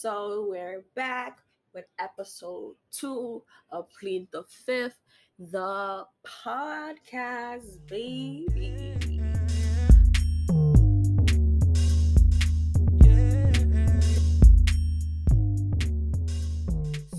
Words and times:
So 0.00 0.46
we're 0.48 0.82
back 0.96 1.40
with 1.74 1.84
episode 1.98 2.74
two 2.90 3.42
of 3.70 3.86
Plead 3.90 4.28
the 4.32 4.44
Fifth, 4.44 4.96
the 5.38 6.06
podcast, 6.26 7.86
baby. 7.86 8.46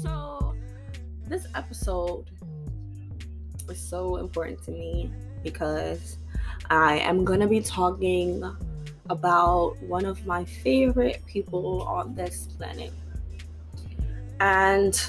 So 0.01 0.55
this 1.27 1.45
episode 1.53 2.31
is 3.69 3.79
so 3.79 4.15
important 4.15 4.63
to 4.63 4.71
me 4.71 5.13
because 5.43 6.17
I 6.71 6.97
am 6.97 7.25
gonna 7.25 7.45
be 7.45 7.61
talking 7.61 8.43
about 9.11 9.75
one 9.81 10.05
of 10.05 10.25
my 10.25 10.45
favorite 10.45 11.21
people 11.25 11.83
on 11.83 12.15
this 12.15 12.47
planet. 12.57 12.93
And 14.39 14.99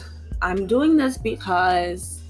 I'm 0.42 0.66
doing 0.66 0.96
this 0.96 1.16
because 1.16 2.20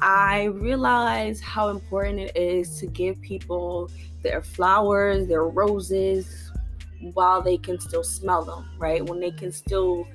I 0.00 0.44
realize 0.44 1.40
how 1.40 1.68
important 1.68 2.18
it 2.18 2.36
is 2.36 2.78
to 2.80 2.86
give 2.86 3.20
people 3.22 3.90
their 4.22 4.42
flowers, 4.42 5.28
their 5.28 5.44
roses, 5.44 6.50
while 7.12 7.40
they 7.40 7.58
can 7.58 7.78
still 7.78 8.02
smell 8.02 8.44
them, 8.44 8.68
right? 8.76 9.04
When 9.04 9.20
they 9.20 9.30
can 9.30 9.52
still 9.52 10.06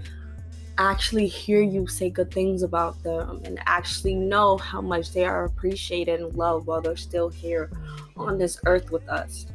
actually 0.77 1.27
hear 1.27 1.61
you 1.61 1.87
say 1.87 2.09
good 2.09 2.31
things 2.31 2.61
about 2.61 3.01
them 3.03 3.41
and 3.45 3.59
actually 3.65 4.15
know 4.15 4.57
how 4.57 4.81
much 4.81 5.13
they 5.13 5.25
are 5.25 5.45
appreciated 5.45 6.19
and 6.19 6.33
loved 6.35 6.67
while 6.67 6.81
they're 6.81 6.95
still 6.95 7.29
here 7.29 7.69
on 8.17 8.37
this 8.37 8.59
earth 8.65 8.89
with 8.91 9.07
us 9.09 9.45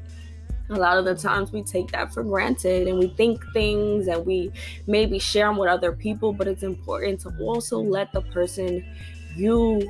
a 0.71 0.75
lot 0.75 0.97
of 0.97 1.05
the 1.05 1.15
times 1.15 1.53
we 1.53 1.63
take 1.63 1.91
that 1.93 2.13
for 2.13 2.23
granted 2.23 2.89
and 2.89 2.99
we 2.99 3.09
think 3.09 3.45
things 3.53 4.09
and 4.09 4.25
we 4.25 4.51
maybe 4.87 5.19
share 5.19 5.47
them 5.47 5.59
with 5.59 5.69
other 5.69 5.93
people 5.93 6.33
but 6.33 6.49
it's 6.49 6.63
important 6.63 7.21
to 7.21 7.31
also 7.39 7.79
let 7.79 8.11
the 8.13 8.23
person 8.23 8.85
you 9.37 9.83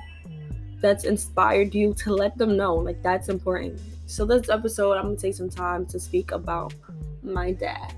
that's 0.81 1.05
inspired 1.05 1.75
you 1.75 1.95
to 1.95 2.13
let 2.13 2.37
them 2.37 2.57
know 2.57 2.75
like 2.75 3.03
that's 3.03 3.29
important. 3.29 3.81
So 4.07 4.27
this 4.27 4.51
episode 4.51 4.97
i'm 4.97 5.05
gonna 5.05 5.17
take 5.17 5.35
some 5.35 5.48
time 5.48 5.87
to 5.87 6.01
speak 6.01 6.33
about 6.33 6.75
my 7.23 7.53
dad. 7.53 7.95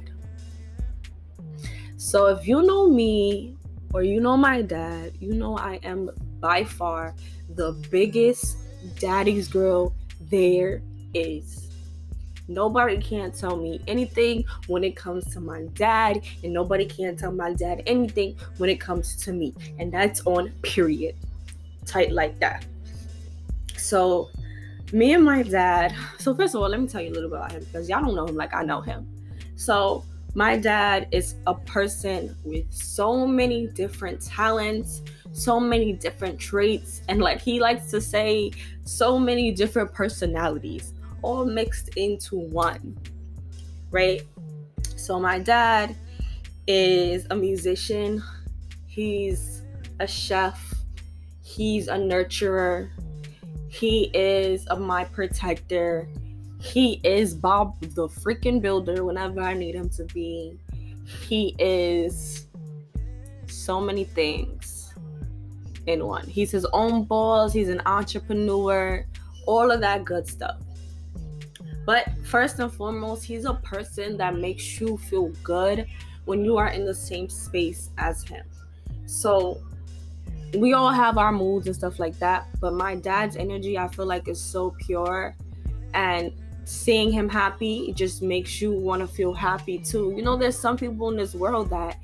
So 1.97 2.27
if 2.27 2.47
you 2.47 2.62
know 2.62 2.89
me 2.89 3.56
or 3.93 4.03
you 4.03 4.20
know 4.20 4.37
my 4.37 4.62
dad 4.62 5.12
you 5.20 5.33
know 5.33 5.56
i 5.56 5.77
am 5.83 6.11
by 6.41 6.65
far 6.65 7.15
the 7.55 7.72
biggest 7.91 8.59
daddy's 8.98 9.48
girl 9.48 9.95
there 10.20 10.83
is 11.15 11.66
Nobody 12.48 12.98
can't 12.98 13.34
tell 13.34 13.56
me 13.56 13.80
anything 13.86 14.44
when 14.69 14.84
it 14.84 14.94
comes 14.94 15.33
to 15.33 15.41
my 15.41 15.62
dad, 15.75 16.22
and 16.44 16.53
nobody 16.53 16.86
can 16.86 17.16
tell 17.16 17.33
my 17.33 17.53
dad 17.53 17.83
anything 17.86 18.36
when 18.58 18.70
it 18.70 18.80
comes 18.80 19.16
to 19.25 19.33
me. 19.33 19.53
And 19.78 19.92
that's 19.92 20.25
on 20.27 20.50
period. 20.62 21.16
Tight 21.84 22.12
like 22.12 22.38
that. 22.38 22.64
So, 23.77 24.30
me 24.92 25.14
and 25.14 25.25
my 25.25 25.42
dad. 25.42 25.94
So, 26.19 26.34
first 26.34 26.55
of 26.55 26.62
all, 26.62 26.69
let 26.69 26.80
me 26.80 26.86
tell 26.86 27.00
you 27.00 27.11
a 27.11 27.14
little 27.14 27.30
bit 27.30 27.38
about 27.38 27.53
him 27.53 27.64
because 27.64 27.88
y'all 27.88 28.03
don't 28.03 28.14
know 28.14 28.27
him 28.27 28.36
like 28.36 28.55
I 28.55 28.62
know 28.62 28.81
him. 28.81 29.06
So, 29.56 30.05
my 30.34 30.56
dad 30.56 31.08
is 31.12 31.36
a 31.47 31.55
person 31.55 32.36
with 32.44 32.70
so 32.70 33.27
many 33.27 33.69
different 33.69 34.20
talents, 34.20 35.03
so 35.33 35.58
many 35.58 35.94
different 35.94 36.38
traits, 36.38 37.00
and 37.08 37.20
like 37.20 37.41
he 37.41 37.58
likes 37.58 37.91
to 37.91 38.00
say, 38.00 38.53
so 38.84 39.19
many 39.19 39.50
different 39.50 39.92
personalities 39.92 40.92
all 41.27 41.44
mixed 41.44 41.88
into 41.96 42.36
one, 42.36 42.96
right? 43.91 44.22
So, 44.96 45.19
my 45.19 45.41
dad 45.41 45.96
is 46.69 47.27
a 47.30 47.34
musician, 47.34 48.22
he's 48.86 49.62
a 49.98 50.06
chef, 50.06 50.72
he's 51.42 51.88
a 51.88 51.97
nurturer, 51.97 52.91
he 53.69 54.04
is 54.14 54.69
a 54.69 54.76
my 54.76 55.03
protector, 55.04 56.09
he 56.60 57.00
is 57.03 57.34
Bob 57.34 57.81
the 57.81 58.06
freaking 58.06 58.62
builder 58.62 59.04
whenever 59.04 59.41
I 59.41 59.54
need 59.54 59.75
him 59.75 59.88
to 59.91 60.04
be. 60.04 60.56
He 61.04 61.56
is 61.59 62.47
so 63.48 63.81
many 63.81 64.04
things 64.04 64.94
in 65.86 66.04
one. 66.04 66.26
He's 66.26 66.53
his 66.53 66.66
own 66.72 67.04
boss, 67.04 67.53
he's 67.53 67.69
an 67.69 67.82
entrepreneur, 67.84 69.04
all 69.44 69.72
of 69.72 69.81
that 69.81 70.04
good 70.04 70.28
stuff. 70.28 70.60
But 71.86 72.10
first 72.24 72.58
and 72.58 72.70
foremost, 72.70 73.24
he's 73.24 73.44
a 73.44 73.54
person 73.54 74.16
that 74.19 74.36
makes 74.36 74.80
you 74.80 74.98
feel 74.98 75.28
good 75.42 75.86
when 76.24 76.44
you 76.44 76.56
are 76.56 76.69
in 76.69 76.84
the 76.84 76.94
same 76.94 77.28
space 77.28 77.91
as 77.97 78.24
him. 78.24 78.44
So 79.06 79.62
we 80.54 80.72
all 80.72 80.91
have 80.91 81.16
our 81.16 81.32
moods 81.32 81.66
and 81.66 81.76
stuff 81.76 81.98
like 81.98 82.19
that, 82.19 82.48
but 82.60 82.74
my 82.74 82.97
dad's 82.97 83.36
energy 83.36 83.78
I 83.78 83.88
feel 83.88 84.06
like 84.06 84.26
is 84.28 84.41
so 84.41 84.74
pure 84.80 85.34
and 85.94 86.32
seeing 86.64 87.12
him 87.12 87.28
happy 87.28 87.92
just 87.92 88.22
makes 88.22 88.60
you 88.60 88.72
want 88.72 89.00
to 89.00 89.06
feel 89.06 89.32
happy 89.32 89.78
too. 89.78 90.12
You 90.16 90.22
know, 90.22 90.36
there's 90.36 90.58
some 90.58 90.76
people 90.76 91.10
in 91.10 91.16
this 91.16 91.34
world 91.34 91.70
that 91.70 91.98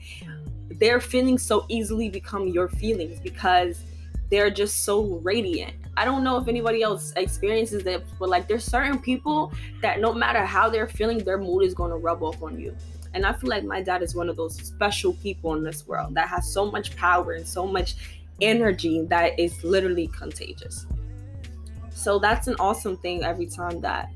their 0.70 1.00
feelings 1.00 1.42
so 1.42 1.66
easily 1.68 2.08
become 2.08 2.46
your 2.46 2.68
feelings 2.68 3.18
because 3.18 3.82
they're 4.30 4.50
just 4.50 4.84
so 4.84 5.18
radiant. 5.22 5.74
I 5.96 6.04
don't 6.04 6.24
know 6.24 6.38
if 6.38 6.48
anybody 6.48 6.82
else 6.82 7.12
experiences 7.16 7.84
that, 7.84 8.02
but 8.18 8.28
like 8.28 8.48
there's 8.48 8.64
certain 8.64 8.98
people 8.98 9.52
that 9.82 10.00
no 10.00 10.12
matter 10.12 10.44
how 10.44 10.70
they're 10.70 10.88
feeling, 10.88 11.18
their 11.18 11.38
mood 11.38 11.64
is 11.64 11.74
going 11.74 11.90
to 11.90 11.96
rub 11.96 12.22
off 12.22 12.42
on 12.42 12.58
you. 12.58 12.74
And 13.14 13.26
I 13.26 13.32
feel 13.34 13.50
like 13.50 13.64
my 13.64 13.82
dad 13.82 14.02
is 14.02 14.14
one 14.14 14.30
of 14.30 14.36
those 14.36 14.56
special 14.56 15.12
people 15.14 15.54
in 15.54 15.62
this 15.62 15.86
world 15.86 16.14
that 16.14 16.28
has 16.28 16.50
so 16.50 16.70
much 16.70 16.96
power 16.96 17.32
and 17.32 17.46
so 17.46 17.66
much 17.66 17.96
energy 18.40 19.02
that 19.10 19.38
is 19.38 19.62
literally 19.62 20.06
contagious. 20.08 20.86
So 21.90 22.18
that's 22.18 22.48
an 22.48 22.56
awesome 22.58 22.96
thing 22.96 23.22
every 23.22 23.46
time 23.46 23.80
that 23.82 24.08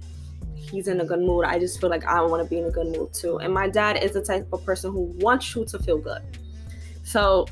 he's 0.55 0.89
in 0.89 1.01
a 1.01 1.05
good 1.05 1.21
mood. 1.21 1.45
I 1.45 1.59
just 1.59 1.79
feel 1.81 1.91
like 1.91 2.05
I 2.07 2.23
want 2.23 2.43
to 2.43 2.49
be 2.49 2.59
in 2.59 2.65
a 2.65 2.71
good 2.71 2.97
mood 2.97 3.13
too. 3.13 3.39
And 3.39 3.53
my 3.53 3.69
dad 3.69 4.03
is 4.03 4.13
the 4.13 4.23
type 4.23 4.49
of 4.53 4.65
person 4.65 4.93
who 4.93 5.13
wants 5.19 5.55
you 5.55 5.67
to 5.67 5.79
feel 5.79 5.99
good. 5.99 6.23
So 7.05 7.47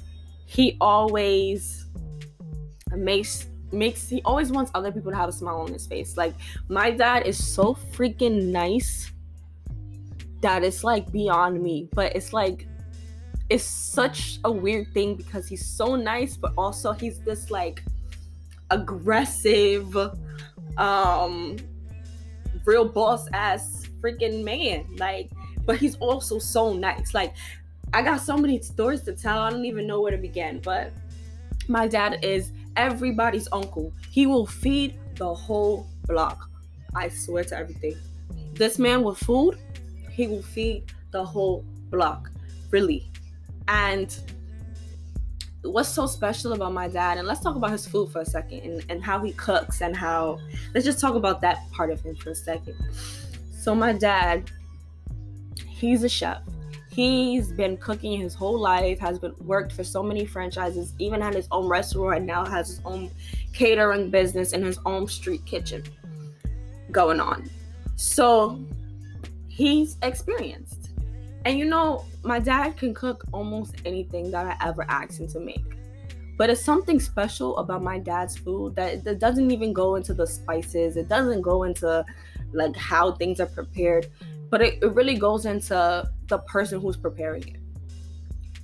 he 0.47 0.77
always 0.81 1.87
makes 2.91 3.47
makes 3.75 4.09
he 4.09 4.23
always 4.25 4.51
wants 4.51 4.71
other 4.75 4.93
people 4.93 5.11
to 5.11 5.17
have 5.17 5.29
a 5.29 5.33
smile 5.33 5.61
on 5.61 5.73
his 5.73 5.87
face. 5.87 6.17
Like 6.17 6.35
my 6.69 6.91
dad 6.91 7.27
is 7.27 7.37
so 7.45 7.75
freaking 7.93 8.47
nice 8.47 9.11
that 10.41 10.63
it's 10.63 10.85
like 10.85 11.11
beyond 11.11 11.63
me. 11.63 11.89
But 11.93 12.15
it's 12.15 12.33
like 12.33 12.67
it's 13.51 13.65
such 13.65 14.39
a 14.45 14.51
weird 14.51 14.93
thing 14.93 15.15
because 15.17 15.49
he's 15.49 15.67
so 15.67 15.97
nice, 15.97 16.37
but 16.37 16.53
also 16.57 16.93
he's 16.93 17.19
this 17.21 17.51
like 17.51 17.83
aggressive, 18.71 19.97
um, 20.79 21.57
real 22.65 22.89
boss 22.89 23.29
ass 23.33 23.87
freaking 24.01 24.45
man. 24.45 24.87
Like, 24.99 25.31
but 25.67 25.79
he's 25.79 25.97
also 25.97 26.39
so 26.39 26.73
nice. 26.73 27.15
Like, 27.15 27.35
I 27.93 28.03
got 28.03 28.21
so 28.21 28.37
many 28.37 28.61
stories 28.61 29.03
to 29.03 29.13
tell. 29.13 29.39
I 29.39 29.51
don't 29.51 29.65
even 29.65 29.87
know 29.87 30.01
where 30.01 30.13
to 30.13 30.19
begin. 30.19 30.61
But 30.63 30.93
my 31.69 31.87
dad 31.87 32.25
is 32.25 32.53
everybody's 32.77 33.49
uncle. 33.53 33.93
He 34.11 34.27
will 34.27 34.47
feed 34.47 34.99
the 35.17 35.33
whole 35.33 35.87
block. 36.07 36.49
I 36.95 37.09
swear 37.09 37.45
to 37.45 37.57
everything. 37.57 37.97
This 38.55 38.79
man 38.79 39.03
with 39.03 39.19
food, 39.19 39.59
he 40.11 40.27
will 40.27 40.43
feed 40.43 40.85
the 41.11 41.25
whole 41.25 41.65
block. 41.91 42.31
Really. 42.71 43.11
And 43.69 44.17
what's 45.63 45.89
so 45.89 46.07
special 46.07 46.53
about 46.53 46.73
my 46.73 46.89
dad, 46.89 47.19
and 47.19 47.27
let's 47.27 47.41
talk 47.41 47.57
about 47.57 47.71
his 47.71 47.87
food 47.87 48.11
for 48.11 48.21
a 48.21 48.27
second 48.27 48.61
and, 48.61 48.85
and 48.89 49.03
how 49.03 49.23
he 49.23 49.33
cooks 49.33 49.81
and 49.81 49.97
how 49.97 50.39
let's 50.75 50.85
just 50.85 51.01
talk 51.01 51.15
about 51.15 51.41
that 51.41 51.71
part 51.73 51.91
of 51.91 52.01
him 52.01 52.15
for 52.17 52.31
a 52.31 52.35
second. 52.35 52.77
So 53.51 53.75
my 53.75 53.93
dad, 53.93 54.51
he's 55.67 56.05
a 56.05 56.09
chef 56.09 56.43
he's 56.95 57.51
been 57.51 57.77
cooking 57.77 58.21
his 58.21 58.35
whole 58.35 58.59
life 58.59 59.01
has 59.01 59.19
been 59.19 59.35
worked 59.41 59.73
for 59.73 59.83
so 59.83 60.01
many 60.01 60.25
franchises 60.25 60.93
even 61.01 61.21
had 61.21 61.35
his 61.35 61.49
own 61.51 61.67
restaurant 61.67 62.19
and 62.19 62.27
now 62.27 62.45
has 62.45 62.69
his 62.69 62.81
own 62.85 63.11
catering 63.53 64.11
business 64.11 64.53
and 64.53 64.65
his 64.65 64.79
own 64.87 65.09
street 65.09 65.45
kitchen 65.45 65.83
going 66.93 67.19
on. 67.19 67.51
So 67.97 68.65
he's 69.49 69.97
experienced. 70.03 70.91
And 71.45 71.59
you 71.59 71.65
know 71.65 72.05
my 72.23 72.39
dad 72.39 72.77
can 72.77 72.95
cook 72.95 73.25
almost 73.33 73.75
anything 73.85 74.31
that 74.31 74.47
i 74.47 74.67
ever 74.67 74.87
asked 74.89 75.19
him 75.19 75.27
to 75.29 75.41
make. 75.41 75.65
But 76.39 76.49
it's 76.49 76.65
something 76.65 77.01
special 77.01 77.57
about 77.59 77.83
my 77.83 77.99
dad's 77.99 78.37
food 78.37 78.77
that, 78.77 79.03
that 79.03 79.19
doesn't 79.19 79.51
even 79.51 79.73
go 79.73 79.97
into 79.97 80.15
the 80.15 80.27
spices. 80.27 80.97
It 80.97 81.09
doesn't 81.09 81.43
go 81.43 81.65
into 81.65 82.05
like 82.53 82.77
how 82.77 83.13
things 83.13 83.41
are 83.41 83.47
prepared 83.47 84.07
but 84.55 84.63
it, 84.63 84.79
it 84.85 84.95
really 84.95 85.17
goes 85.17 85.47
into 85.47 86.09
the 86.29 86.39
person 86.39 86.81
who's 86.81 86.97
preparing 86.97 87.43
it. 87.43 87.57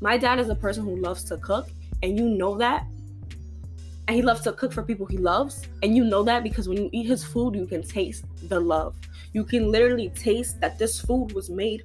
My 0.00 0.16
dad 0.16 0.38
is 0.38 0.48
a 0.48 0.54
person 0.54 0.84
who 0.84 0.94
loves 0.94 1.24
to 1.24 1.36
cook, 1.38 1.68
and 2.04 2.16
you 2.16 2.28
know 2.28 2.56
that. 2.58 2.86
And 4.06 4.14
he 4.14 4.22
loves 4.22 4.42
to 4.42 4.52
cook 4.52 4.72
for 4.72 4.84
people 4.84 5.04
he 5.04 5.16
loves, 5.16 5.66
and 5.82 5.96
you 5.96 6.04
know 6.04 6.22
that 6.22 6.44
because 6.44 6.68
when 6.68 6.78
you 6.78 6.90
eat 6.92 7.06
his 7.06 7.24
food, 7.24 7.56
you 7.56 7.66
can 7.66 7.82
taste 7.82 8.24
the 8.48 8.60
love. 8.60 8.94
You 9.32 9.42
can 9.42 9.72
literally 9.72 10.10
taste 10.10 10.60
that 10.60 10.78
this 10.78 11.00
food 11.00 11.32
was 11.32 11.50
made 11.50 11.82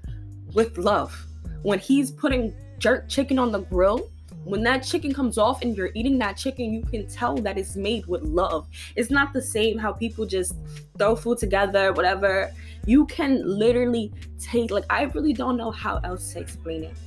with 0.54 0.78
love. 0.78 1.26
When 1.64 1.80
he's 1.80 2.12
putting 2.12 2.54
jerk 2.78 3.10
chicken 3.10 3.40
on 3.40 3.52
the 3.52 3.62
grill, 3.62 4.12
when 4.46 4.62
that 4.62 4.84
chicken 4.84 5.14
comes 5.16 5.40
off 5.40 5.64
and 5.64 5.76
you're 5.76 5.90
eating 5.96 6.20
that 6.20 6.38
chicken, 6.38 6.72
you 6.72 6.84
can 6.84 7.08
tell 7.08 7.36
that 7.38 7.58
it's 7.58 7.76
made 7.76 8.06
with 8.06 8.22
love. 8.22 8.68
It's 8.96 9.10
not 9.10 9.34
the 9.34 9.42
same 9.42 9.80
how 9.80 9.92
people 9.92 10.28
just 10.28 10.54
throw 11.00 11.16
food 11.16 11.40
together, 11.40 11.92
whatever. 11.94 12.52
You 12.86 13.06
can 13.08 13.42
literally 13.46 14.12
take, 14.40 14.72
like, 14.72 14.86
I 14.90 15.04
really 15.04 15.34
don't 15.34 15.58
know 15.58 15.72
how 15.72 16.00
else 16.04 16.34
to 16.34 16.40
explain 16.40 16.84
it. 16.84 16.98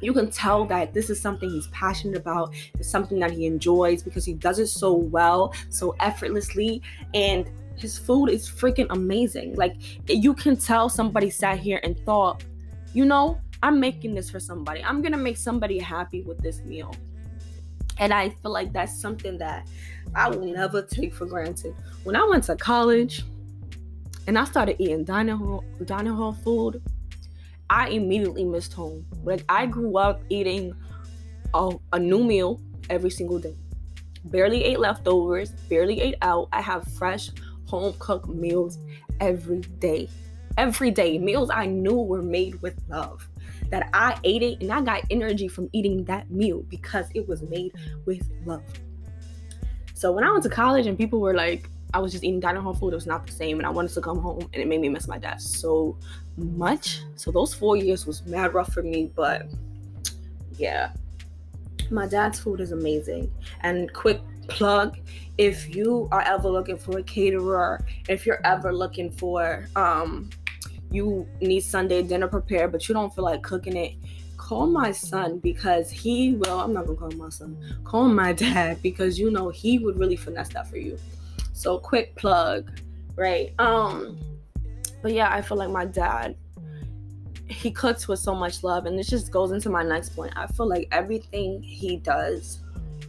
You 0.00 0.12
can 0.12 0.30
tell 0.30 0.64
that 0.66 0.92
this 0.92 1.10
is 1.10 1.20
something 1.20 1.48
he's 1.48 1.68
passionate 1.68 2.16
about, 2.16 2.54
it's 2.78 2.88
something 2.88 3.20
that 3.20 3.30
he 3.30 3.46
enjoys 3.46 4.02
because 4.02 4.24
he 4.24 4.32
does 4.32 4.58
it 4.58 4.66
so 4.66 4.92
well, 4.92 5.54
so 5.70 5.94
effortlessly, 6.00 6.82
and 7.14 7.48
his 7.76 7.98
food 7.98 8.26
is 8.28 8.48
freaking 8.48 8.88
amazing. 8.90 9.54
Like, 9.54 9.76
you 10.08 10.34
can 10.34 10.56
tell 10.56 10.88
somebody 10.88 11.30
sat 11.30 11.60
here 11.60 11.80
and 11.84 11.98
thought, 12.04 12.44
you 12.94 13.04
know, 13.04 13.40
I'm 13.62 13.78
making 13.78 14.14
this 14.14 14.28
for 14.28 14.40
somebody. 14.40 14.82
I'm 14.82 15.02
gonna 15.02 15.16
make 15.16 15.36
somebody 15.36 15.78
happy 15.78 16.22
with 16.22 16.38
this 16.38 16.62
meal. 16.62 16.94
And 17.98 18.12
I 18.12 18.30
feel 18.30 18.50
like 18.50 18.72
that's 18.72 19.00
something 19.00 19.38
that 19.38 19.68
I 20.14 20.28
will 20.28 20.44
never 20.44 20.82
take 20.82 21.14
for 21.14 21.26
granted. 21.26 21.74
When 22.02 22.16
I 22.16 22.24
went 22.24 22.44
to 22.44 22.56
college 22.56 23.24
and 24.26 24.38
I 24.38 24.44
started 24.44 24.76
eating 24.78 25.04
dining 25.04 25.36
hall, 25.36 25.64
hall 25.88 26.32
food, 26.32 26.82
I 27.68 27.88
immediately 27.88 28.44
missed 28.44 28.72
home. 28.72 29.04
Like 29.24 29.44
I 29.48 29.66
grew 29.66 29.96
up 29.96 30.22
eating 30.28 30.74
a, 31.54 31.76
a 31.92 31.98
new 31.98 32.22
meal 32.22 32.60
every 32.90 33.10
single 33.10 33.38
day. 33.38 33.56
Barely 34.26 34.62
ate 34.64 34.78
leftovers, 34.78 35.50
barely 35.68 36.00
ate 36.00 36.14
out. 36.22 36.48
I 36.52 36.60
have 36.60 36.84
fresh 36.92 37.30
home 37.66 37.94
cooked 37.98 38.28
meals 38.28 38.78
every 39.20 39.60
day. 39.60 40.08
Every 40.58 40.90
day. 40.90 41.18
Meals 41.18 41.50
I 41.50 41.66
knew 41.66 41.94
were 41.94 42.22
made 42.22 42.60
with 42.62 42.78
love 42.88 43.26
that 43.70 43.88
I 43.94 44.18
ate 44.22 44.42
it 44.42 44.60
and 44.60 44.70
I 44.70 44.82
got 44.82 45.02
energy 45.10 45.48
from 45.48 45.68
eating 45.72 46.04
that 46.04 46.30
meal 46.30 46.62
because 46.68 47.06
it 47.14 47.26
was 47.26 47.42
made 47.42 47.72
with 48.04 48.30
love. 48.44 48.62
So 49.94 50.12
when 50.12 50.24
I 50.24 50.30
went 50.30 50.42
to 50.42 50.50
college 50.50 50.86
and 50.86 50.98
people 50.98 51.20
were 51.20 51.34
like, 51.34 51.70
I 51.94 51.98
was 51.98 52.12
just 52.12 52.24
eating 52.24 52.40
dining 52.40 52.62
hall 52.62 52.74
food, 52.74 52.92
it 52.92 52.96
was 52.96 53.06
not 53.06 53.26
the 53.26 53.32
same, 53.32 53.58
and 53.58 53.66
I 53.66 53.70
wanted 53.70 53.92
to 53.92 54.00
come 54.00 54.18
home, 54.20 54.48
and 54.52 54.62
it 54.62 54.68
made 54.68 54.80
me 54.80 54.88
miss 54.88 55.08
my 55.08 55.18
dad 55.18 55.40
so 55.40 55.96
much. 56.36 57.02
So 57.16 57.30
those 57.30 57.52
four 57.54 57.76
years 57.76 58.06
was 58.06 58.24
mad 58.26 58.54
rough 58.54 58.72
for 58.72 58.82
me, 58.82 59.10
but 59.14 59.46
yeah, 60.56 60.92
my 61.90 62.06
dad's 62.06 62.40
food 62.40 62.60
is 62.60 62.72
amazing. 62.72 63.30
And 63.60 63.92
quick 63.92 64.20
plug 64.48 64.98
if 65.38 65.74
you 65.74 66.08
are 66.12 66.22
ever 66.22 66.48
looking 66.48 66.76
for 66.76 66.98
a 66.98 67.02
caterer, 67.02 67.84
if 68.08 68.26
you're 68.26 68.40
ever 68.44 68.72
looking 68.72 69.10
for 69.10 69.66
um 69.76 70.30
you 70.90 71.26
need 71.40 71.60
Sunday 71.60 72.02
dinner 72.02 72.28
prepared, 72.28 72.70
but 72.70 72.86
you 72.88 72.94
don't 72.94 73.14
feel 73.14 73.24
like 73.24 73.42
cooking 73.42 73.76
it, 73.76 73.94
call 74.36 74.66
my 74.66 74.92
son 74.92 75.38
because 75.38 75.90
he 75.90 76.34
will. 76.34 76.60
I'm 76.60 76.74
not 76.74 76.86
gonna 76.86 76.98
call 76.98 77.10
my 77.12 77.30
son. 77.30 77.56
Call 77.84 78.08
my 78.08 78.32
dad 78.46 78.82
because 78.82 79.18
you 79.18 79.30
know 79.30 79.48
he 79.48 79.78
would 79.78 79.98
really 79.98 80.16
finesse 80.16 80.50
that 80.50 80.68
for 80.68 80.76
you. 80.76 80.98
So 81.62 81.78
quick 81.78 82.16
plug, 82.16 82.70
right? 83.16 83.54
Um, 83.58 84.18
but 85.02 85.12
yeah, 85.12 85.32
I 85.32 85.42
feel 85.42 85.56
like 85.56 85.70
my 85.70 85.84
dad. 85.84 86.36
He 87.46 87.70
cooks 87.70 88.08
with 88.08 88.18
so 88.18 88.34
much 88.34 88.62
love, 88.62 88.86
and 88.86 88.98
this 88.98 89.08
just 89.08 89.30
goes 89.30 89.52
into 89.52 89.68
my 89.68 89.82
next 89.82 90.16
point. 90.16 90.32
I 90.36 90.46
feel 90.46 90.66
like 90.66 90.88
everything 90.90 91.62
he 91.62 91.98
does, 91.98 92.60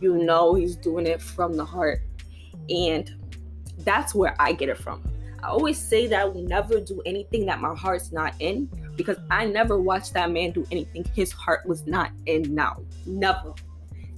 you 0.01 0.17
know, 0.17 0.53
he's 0.53 0.75
doing 0.75 1.07
it 1.07 1.21
from 1.21 1.53
the 1.53 1.63
heart, 1.63 2.01
and 2.69 3.09
that's 3.79 4.13
where 4.13 4.35
I 4.39 4.51
get 4.51 4.67
it 4.69 4.77
from 4.77 5.01
I 5.43 5.47
always 5.47 5.77
say 5.77 6.07
that 6.07 6.21
I 6.21 6.25
will 6.25 6.43
never 6.43 6.79
do 6.79 7.01
anything 7.05 7.45
that 7.47 7.59
my 7.59 7.75
heart's 7.75 8.13
not 8.13 8.33
in 8.39 8.69
because 8.95 9.17
I 9.29 9.45
never 9.45 9.77
watched 9.77 10.13
that 10.13 10.31
man 10.31 10.51
do 10.51 10.65
anything 10.71 11.05
his 11.13 11.33
heart 11.33 11.65
was 11.65 11.85
not 11.85 12.11
in 12.27 12.55
now. 12.55 12.81
Never. 13.05 13.53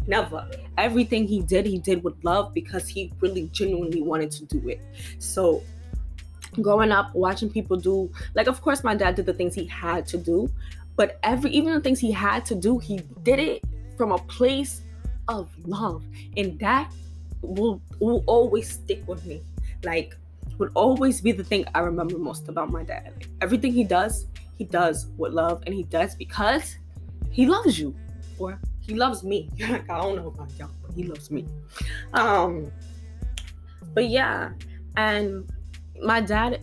Never. 0.07 0.47
Everything 0.77 1.27
he 1.27 1.41
did, 1.41 1.65
he 1.65 1.79
did 1.79 2.03
with 2.03 2.15
love 2.23 2.53
because 2.53 2.87
he 2.87 3.11
really 3.19 3.49
genuinely 3.51 4.01
wanted 4.01 4.31
to 4.31 4.45
do 4.45 4.69
it. 4.69 4.81
So 5.19 5.63
growing 6.61 6.91
up 6.91 7.13
watching 7.13 7.49
people 7.49 7.75
do 7.75 8.09
like 8.33 8.47
of 8.47 8.61
course 8.61 8.81
my 8.81 8.95
dad 8.95 9.13
did 9.13 9.25
the 9.25 9.33
things 9.33 9.53
he 9.53 9.65
had 9.65 10.07
to 10.07 10.17
do 10.17 10.49
but 10.95 11.19
every 11.21 11.51
even 11.51 11.73
the 11.73 11.81
things 11.81 11.99
he 11.99 12.09
had 12.09 12.45
to 12.45 12.55
do 12.55 12.79
he 12.79 13.01
did 13.23 13.39
it 13.39 13.61
from 13.97 14.13
a 14.13 14.17
place 14.19 14.81
of 15.27 15.49
love 15.67 16.01
and 16.37 16.57
that 16.57 16.89
will 17.41 17.81
will 17.99 18.23
always 18.25 18.69
stick 18.69 19.05
with 19.05 19.25
me 19.25 19.41
like 19.83 20.15
would 20.57 20.71
always 20.73 21.21
be 21.21 21.31
the 21.31 21.43
thing 21.43 21.65
I 21.73 21.79
remember 21.79 22.17
most 22.17 22.47
about 22.47 22.71
my 22.71 22.83
dad. 22.83 23.27
Everything 23.41 23.73
he 23.73 23.83
does, 23.83 24.25
he 24.57 24.63
does 24.63 25.07
with 25.17 25.33
love, 25.33 25.63
and 25.65 25.75
he 25.75 25.83
does 25.83 26.15
because 26.15 26.77
he 27.31 27.45
loves 27.45 27.77
you, 27.77 27.95
or 28.39 28.59
he 28.85 28.93
loves 28.93 29.23
me. 29.23 29.49
I 29.63 29.79
don't 29.87 30.15
know 30.15 30.27
about 30.27 30.51
y'all, 30.57 30.69
but 30.81 30.95
he 30.95 31.03
loves 31.03 31.31
me. 31.31 31.45
Um, 32.13 32.71
but 33.93 34.09
yeah, 34.09 34.51
and 34.97 35.49
my 36.01 36.21
dad's 36.21 36.59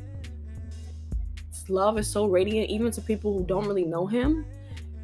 love 1.68 1.98
is 1.98 2.08
so 2.08 2.26
radiant, 2.26 2.70
even 2.70 2.90
to 2.92 3.00
people 3.00 3.36
who 3.36 3.44
don't 3.44 3.66
really 3.66 3.84
know 3.84 4.06
him. 4.06 4.46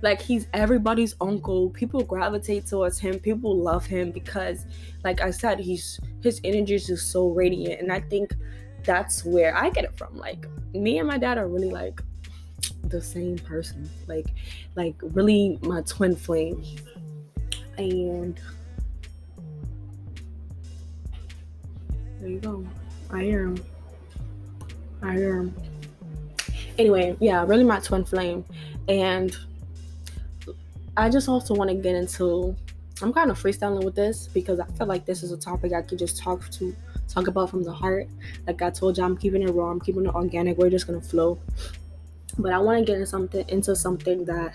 Like 0.00 0.22
he's 0.22 0.46
everybody's 0.54 1.16
uncle. 1.20 1.70
People 1.70 2.04
gravitate 2.04 2.66
towards 2.66 3.00
him. 3.00 3.18
People 3.18 3.56
love 3.56 3.84
him 3.84 4.12
because, 4.12 4.64
like 5.02 5.20
I 5.20 5.32
said, 5.32 5.58
he's 5.58 5.98
his 6.22 6.40
energy 6.44 6.74
is 6.74 6.86
just 6.86 7.10
so 7.10 7.30
radiant, 7.30 7.80
and 7.80 7.90
I 7.90 8.00
think 8.00 8.34
that's 8.84 9.24
where 9.24 9.56
I 9.56 9.70
get 9.70 9.84
it 9.84 9.98
from. 9.98 10.16
Like 10.16 10.46
me 10.72 10.98
and 10.98 11.08
my 11.08 11.18
dad 11.18 11.36
are 11.36 11.48
really 11.48 11.70
like 11.70 12.00
the 12.84 13.02
same 13.02 13.38
person. 13.38 13.90
Like 14.06 14.26
like 14.76 14.94
really 15.02 15.58
my 15.62 15.82
twin 15.82 16.14
flame. 16.14 16.62
And 17.78 18.38
there 22.20 22.28
you 22.28 22.40
go. 22.40 22.66
I 23.10 23.22
am. 23.22 23.56
I 25.02 25.16
am. 25.16 25.54
Anyway, 26.76 27.16
yeah, 27.20 27.44
really 27.46 27.64
my 27.64 27.80
twin 27.80 28.04
flame. 28.04 28.44
And 28.88 29.36
I 30.96 31.08
just 31.08 31.28
also 31.28 31.54
want 31.54 31.70
to 31.70 31.76
get 31.76 31.94
into 31.94 32.56
I'm 33.00 33.12
kind 33.12 33.30
of 33.30 33.40
freestyling 33.40 33.84
with 33.84 33.94
this 33.94 34.26
because 34.26 34.58
I 34.58 34.66
feel 34.72 34.88
like 34.88 35.06
this 35.06 35.22
is 35.22 35.30
a 35.30 35.36
topic 35.36 35.72
I 35.72 35.82
could 35.82 35.98
just 35.98 36.18
talk 36.18 36.48
to 36.50 36.74
talk 37.06 37.28
about 37.28 37.50
from 37.50 37.62
the 37.62 37.72
heart. 37.72 38.08
Like 38.46 38.60
I 38.60 38.70
told 38.70 38.98
you, 38.98 39.04
I'm 39.04 39.16
keeping 39.16 39.42
it 39.42 39.50
raw. 39.50 39.70
I'm 39.70 39.80
keeping 39.80 40.04
it 40.06 40.14
organic. 40.14 40.58
We're 40.58 40.70
just 40.70 40.86
gonna 40.86 41.00
flow. 41.00 41.38
But 42.38 42.52
I 42.52 42.58
want 42.58 42.78
to 42.80 42.84
get 42.84 42.96
into 42.96 43.06
something 43.06 43.48
into 43.48 43.76
something 43.76 44.24
that 44.24 44.54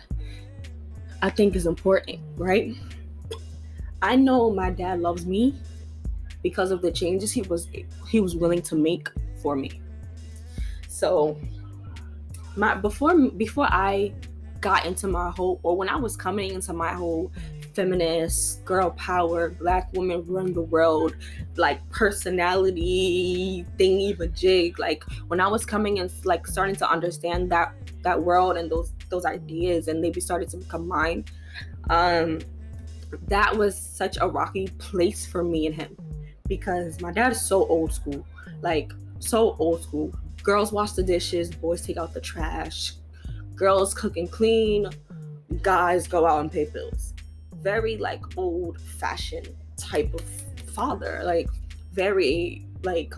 I 1.21 1.29
think 1.29 1.55
is 1.55 1.65
important, 1.65 2.19
right? 2.35 2.75
I 4.03 4.17
know 4.17 4.51
my 4.51 4.69
dad 4.69 4.99
loves 4.99 5.25
me 5.25 5.55
because 6.43 6.71
of 6.71 6.81
the 6.81 6.91
changes 6.91 7.31
he 7.31 7.41
was 7.43 7.69
he 8.09 8.19
was 8.19 8.35
willing 8.35 8.61
to 8.63 8.75
make 8.75 9.07
for 9.41 9.55
me. 9.55 9.81
So 10.89 11.39
my 12.57 12.75
before 12.75 13.29
before 13.31 13.67
I 13.69 14.13
got 14.59 14.85
into 14.85 15.07
my 15.07 15.31
whole 15.31 15.61
or 15.63 15.77
when 15.77 15.87
I 15.87 15.95
was 15.95 16.17
coming 16.17 16.51
into 16.51 16.73
my 16.73 16.93
whole 16.93 17.31
feminist, 17.73 18.63
girl 18.65 18.91
power, 18.91 19.49
black 19.49 19.91
woman 19.93 20.23
run 20.27 20.53
the 20.53 20.61
world, 20.61 21.15
like 21.55 21.79
personality 21.89 23.65
thingy 23.79 24.17
but 24.17 24.33
jig. 24.33 24.79
Like 24.79 25.05
when 25.29 25.39
I 25.39 25.47
was 25.47 25.65
coming 25.65 25.99
and 25.99 26.11
like 26.25 26.45
starting 26.45 26.75
to 26.75 26.89
understand 26.89 27.49
that 27.53 27.73
that 28.01 28.21
world 28.21 28.57
and 28.57 28.69
those 28.69 28.91
those 29.09 29.23
ideas 29.23 29.87
and 29.87 30.03
they 30.03 30.11
started 30.19 30.49
to 30.49 30.57
become 30.57 30.89
mine. 30.89 31.23
Um 31.89 32.39
that 33.27 33.55
was 33.55 33.77
such 33.77 34.17
a 34.21 34.27
rocky 34.27 34.67
place 34.79 35.25
for 35.25 35.43
me 35.43 35.67
and 35.67 35.75
him 35.75 35.95
because 36.47 37.01
my 37.01 37.11
dad 37.11 37.31
is 37.31 37.41
so 37.41 37.65
old 37.67 37.93
school. 37.93 38.25
Like 38.61 38.91
so 39.19 39.55
old 39.59 39.83
school. 39.83 40.13
Girls 40.43 40.71
wash 40.71 40.91
the 40.91 41.03
dishes, 41.03 41.49
boys 41.49 41.81
take 41.81 41.97
out 41.97 42.13
the 42.13 42.21
trash. 42.21 42.93
Girls 43.55 43.93
cook 43.93 44.17
and 44.17 44.29
clean, 44.31 44.89
guys 45.61 46.07
go 46.07 46.25
out 46.25 46.41
and 46.41 46.51
pay 46.51 46.65
bills 46.65 47.13
very 47.63 47.97
like 47.97 48.21
old 48.37 48.79
fashioned 48.79 49.49
type 49.77 50.13
of 50.13 50.21
father 50.73 51.21
like 51.23 51.47
very 51.93 52.65
like 52.83 53.13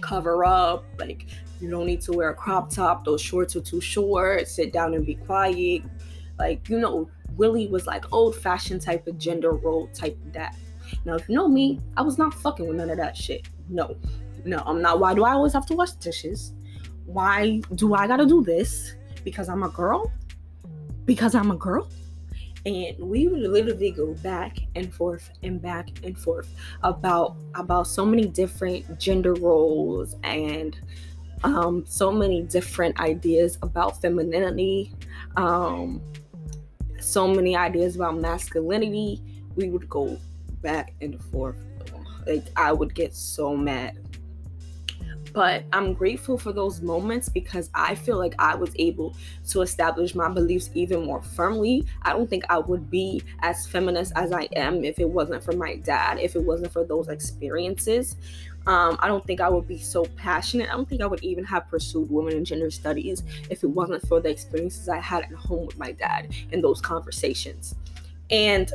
cover 0.00 0.44
up 0.44 0.84
like 0.98 1.26
you 1.60 1.70
don't 1.70 1.86
need 1.86 2.00
to 2.00 2.12
wear 2.12 2.30
a 2.30 2.34
crop 2.34 2.68
top 2.68 3.04
those 3.04 3.20
shorts 3.20 3.54
are 3.56 3.60
too 3.60 3.80
short 3.80 4.46
sit 4.48 4.72
down 4.72 4.92
and 4.94 5.06
be 5.06 5.14
quiet 5.14 5.82
like 6.38 6.68
you 6.68 6.78
know 6.78 7.08
willie 7.36 7.68
was 7.68 7.86
like 7.86 8.12
old 8.12 8.36
fashioned 8.36 8.82
type 8.82 9.06
of 9.06 9.18
gender 9.18 9.52
role 9.52 9.88
type 9.88 10.16
of 10.24 10.32
that. 10.32 10.56
now 11.04 11.14
if 11.14 11.28
you 11.28 11.34
know 11.34 11.48
me 11.48 11.80
i 11.96 12.02
was 12.02 12.18
not 12.18 12.34
fucking 12.34 12.66
with 12.66 12.76
none 12.76 12.90
of 12.90 12.96
that 12.96 13.16
shit. 13.16 13.48
No 13.68 13.96
no 14.44 14.62
i'm 14.66 14.80
not. 14.80 15.00
Why 15.00 15.14
do 15.14 15.24
i 15.24 15.32
always 15.32 15.52
have 15.52 15.66
to 15.66 15.74
wash 15.74 15.92
dishes? 15.92 16.52
Why 17.04 17.60
do 17.74 17.94
i 17.94 18.06
gotta 18.06 18.26
do 18.26 18.42
this? 18.42 18.94
Because 19.24 19.48
i'm 19.48 19.62
a 19.62 19.68
girl? 19.68 20.12
Because 21.04 21.34
i'm 21.34 21.50
a 21.50 21.56
girl? 21.56 21.88
And 22.64 22.98
we 22.98 23.28
would 23.28 23.42
literally 23.42 23.92
go 23.92 24.14
back 24.14 24.58
and 24.74 24.92
forth 24.92 25.30
and 25.44 25.62
back 25.62 25.88
and 26.02 26.18
forth 26.18 26.52
about 26.82 27.36
about 27.54 27.86
so 27.86 28.04
many 28.04 28.26
different 28.26 28.98
gender 28.98 29.34
roles 29.34 30.16
and 30.24 30.76
um, 31.44 31.84
so 31.86 32.10
many 32.10 32.42
different 32.42 32.98
ideas 32.98 33.58
about 33.62 34.00
femininity. 34.00 34.92
Um, 35.36 36.02
so 37.06 37.28
many 37.28 37.56
ideas 37.56 37.96
about 37.96 38.16
masculinity. 38.18 39.22
We 39.54 39.70
would 39.70 39.88
go 39.88 40.18
back 40.60 40.92
and 41.00 41.22
forth. 41.24 41.56
Like 42.26 42.44
I 42.56 42.72
would 42.72 42.94
get 42.94 43.14
so 43.14 43.56
mad. 43.56 43.96
But 45.36 45.64
I'm 45.70 45.92
grateful 45.92 46.38
for 46.38 46.50
those 46.50 46.80
moments 46.80 47.28
because 47.28 47.68
I 47.74 47.94
feel 47.94 48.16
like 48.16 48.34
I 48.38 48.54
was 48.54 48.70
able 48.76 49.14
to 49.50 49.60
establish 49.60 50.14
my 50.14 50.30
beliefs 50.30 50.70
even 50.72 51.04
more 51.04 51.20
firmly. 51.20 51.84
I 52.00 52.14
don't 52.14 52.26
think 52.26 52.44
I 52.48 52.56
would 52.56 52.90
be 52.90 53.22
as 53.42 53.66
feminist 53.66 54.14
as 54.16 54.32
I 54.32 54.48
am 54.56 54.82
if 54.82 54.98
it 54.98 55.06
wasn't 55.06 55.44
for 55.44 55.52
my 55.52 55.76
dad, 55.76 56.18
if 56.20 56.36
it 56.36 56.42
wasn't 56.42 56.72
for 56.72 56.84
those 56.84 57.08
experiences. 57.08 58.16
Um, 58.66 58.96
I 58.98 59.08
don't 59.08 59.26
think 59.26 59.42
I 59.42 59.50
would 59.50 59.68
be 59.68 59.76
so 59.76 60.06
passionate. 60.16 60.70
I 60.70 60.72
don't 60.72 60.88
think 60.88 61.02
I 61.02 61.06
would 61.06 61.22
even 61.22 61.44
have 61.44 61.68
pursued 61.68 62.10
women 62.10 62.32
and 62.32 62.46
gender 62.46 62.70
studies 62.70 63.22
if 63.50 63.62
it 63.62 63.68
wasn't 63.68 64.08
for 64.08 64.20
the 64.20 64.30
experiences 64.30 64.88
I 64.88 65.00
had 65.00 65.24
at 65.24 65.32
home 65.32 65.66
with 65.66 65.76
my 65.76 65.92
dad 65.92 66.34
in 66.50 66.62
those 66.62 66.80
conversations. 66.80 67.74
And 68.30 68.72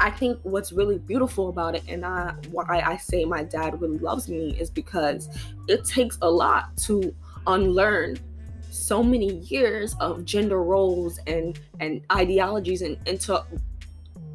I 0.00 0.10
think 0.10 0.38
what's 0.42 0.72
really 0.72 0.98
beautiful 0.98 1.50
about 1.50 1.74
it, 1.74 1.82
and 1.86 2.06
I, 2.06 2.34
why 2.50 2.64
I 2.84 2.96
say 2.96 3.24
my 3.26 3.44
dad 3.44 3.80
really 3.80 3.98
loves 3.98 4.28
me, 4.28 4.56
is 4.58 4.70
because 4.70 5.28
it 5.68 5.84
takes 5.84 6.16
a 6.22 6.30
lot 6.30 6.74
to 6.78 7.14
unlearn 7.46 8.18
so 8.70 9.02
many 9.02 9.34
years 9.40 9.94
of 10.00 10.24
gender 10.24 10.62
roles 10.62 11.18
and 11.26 11.58
and 11.80 12.00
ideologies 12.12 12.82
and, 12.82 12.96
and 13.06 13.20
to 13.20 13.44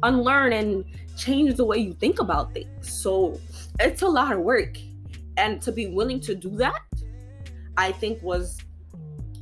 unlearn 0.02 0.52
and 0.52 0.84
change 1.16 1.56
the 1.56 1.64
way 1.64 1.78
you 1.78 1.94
think 1.94 2.20
about 2.20 2.52
things. 2.52 2.92
So 2.92 3.40
it's 3.80 4.02
a 4.02 4.08
lot 4.08 4.32
of 4.32 4.40
work. 4.40 4.76
And 5.38 5.60
to 5.62 5.72
be 5.72 5.86
willing 5.88 6.20
to 6.20 6.34
do 6.34 6.50
that, 6.56 6.82
I 7.76 7.92
think 7.92 8.22
was 8.22 8.60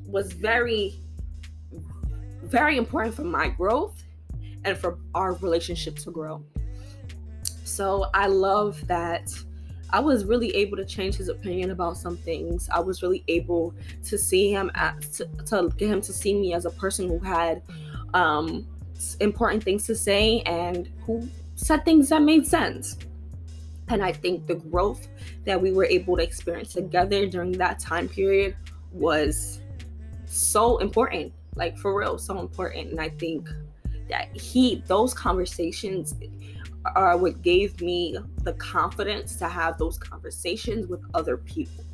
was 0.06 0.32
very 0.32 1.00
very 2.42 2.76
important 2.76 3.14
for 3.14 3.24
my 3.24 3.48
growth 3.48 4.03
and 4.64 4.76
for 4.76 4.98
our 5.14 5.34
relationship 5.34 5.96
to 5.96 6.10
grow. 6.10 6.42
So 7.64 8.10
I 8.14 8.26
love 8.26 8.86
that 8.86 9.30
I 9.90 10.00
was 10.00 10.24
really 10.24 10.50
able 10.56 10.76
to 10.76 10.84
change 10.84 11.14
his 11.16 11.28
opinion 11.28 11.70
about 11.70 11.96
some 11.96 12.16
things. 12.16 12.68
I 12.72 12.80
was 12.80 13.02
really 13.02 13.22
able 13.28 13.74
to 14.04 14.18
see 14.18 14.50
him 14.50 14.70
as, 14.74 15.08
to, 15.18 15.28
to 15.46 15.70
get 15.76 15.88
him 15.88 16.00
to 16.02 16.12
see 16.12 16.34
me 16.34 16.52
as 16.52 16.64
a 16.64 16.70
person 16.70 17.08
who 17.08 17.18
had 17.20 17.62
um, 18.12 18.66
important 19.20 19.62
things 19.62 19.86
to 19.86 19.94
say 19.94 20.40
and 20.42 20.90
who 21.06 21.28
said 21.54 21.84
things 21.84 22.08
that 22.08 22.22
made 22.22 22.46
sense. 22.46 22.96
And 23.88 24.02
I 24.02 24.12
think 24.12 24.46
the 24.46 24.56
growth 24.56 25.08
that 25.44 25.60
we 25.60 25.70
were 25.70 25.84
able 25.84 26.16
to 26.16 26.22
experience 26.22 26.72
together 26.72 27.26
during 27.26 27.52
that 27.52 27.78
time 27.78 28.08
period 28.08 28.56
was 28.92 29.60
so 30.26 30.78
important. 30.78 31.32
Like 31.54 31.78
for 31.78 31.96
real, 31.96 32.18
so 32.18 32.40
important. 32.40 32.90
And 32.90 33.00
I 33.00 33.10
think 33.10 33.48
that 34.08 34.34
he 34.36 34.82
those 34.86 35.14
conversations 35.14 36.14
uh, 36.84 36.90
are 36.94 37.16
what 37.16 37.42
gave 37.42 37.80
me 37.80 38.16
the 38.42 38.52
confidence 38.54 39.36
to 39.36 39.48
have 39.48 39.78
those 39.78 39.98
conversations 39.98 40.86
with 40.86 41.00
other 41.14 41.36
people 41.36 41.84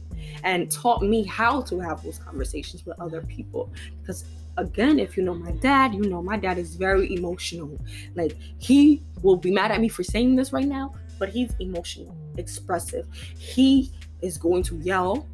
and 0.45 0.71
taught 0.71 1.03
me 1.03 1.25
how 1.25 1.61
to 1.63 1.79
have 1.79 2.03
those 2.03 2.19
conversations 2.19 2.85
with 2.85 2.99
other 3.01 3.23
people. 3.23 3.73
Because 4.01 4.25
again 4.57 4.99
if 4.99 5.17
you 5.17 5.23
know 5.23 5.35
my 5.35 5.53
dad 5.53 5.95
you 5.95 6.03
know 6.03 6.21
my 6.21 6.37
dad 6.37 6.59
is 6.59 6.77
very 6.77 7.15
emotional. 7.15 7.79
Like 8.15 8.37
he 8.59 9.03
will 9.23 9.37
be 9.37 9.51
mad 9.51 9.71
at 9.71 9.81
me 9.81 9.89
for 9.89 10.03
saying 10.03 10.37
this 10.37 10.53
right 10.53 10.67
now 10.67 10.95
but 11.21 11.29
he's 11.29 11.55
emotional 11.61 12.17
expressive. 12.39 13.07
He 13.39 13.93
is 14.23 14.37
going 14.37 14.65
to 14.65 14.77
yell 14.79 15.29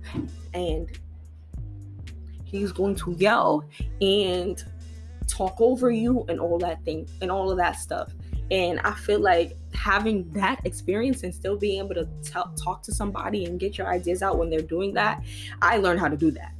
and 0.52 0.90
he's 2.44 2.72
going 2.72 2.96
to 2.96 3.12
yell 3.12 3.64
and 4.00 4.62
talk 5.36 5.60
over 5.60 5.90
you 5.90 6.24
and 6.28 6.40
all 6.40 6.58
that 6.58 6.82
thing 6.84 7.08
and 7.20 7.30
all 7.30 7.50
of 7.50 7.56
that 7.58 7.76
stuff. 7.76 8.12
And 8.50 8.80
I 8.80 8.92
feel 8.92 9.20
like 9.20 9.56
having 9.74 10.30
that 10.32 10.60
experience 10.64 11.24
and 11.24 11.34
still 11.34 11.56
being 11.56 11.84
able 11.84 11.94
to 11.94 12.08
t- 12.22 12.62
talk 12.62 12.82
to 12.84 12.94
somebody 12.94 13.44
and 13.44 13.58
get 13.58 13.76
your 13.76 13.88
ideas 13.88 14.22
out 14.22 14.38
when 14.38 14.50
they're 14.50 14.60
doing 14.60 14.94
that, 14.94 15.22
I 15.60 15.78
learned 15.78 16.00
how 16.00 16.08
to 16.08 16.16
do 16.16 16.30
that. 16.32 16.52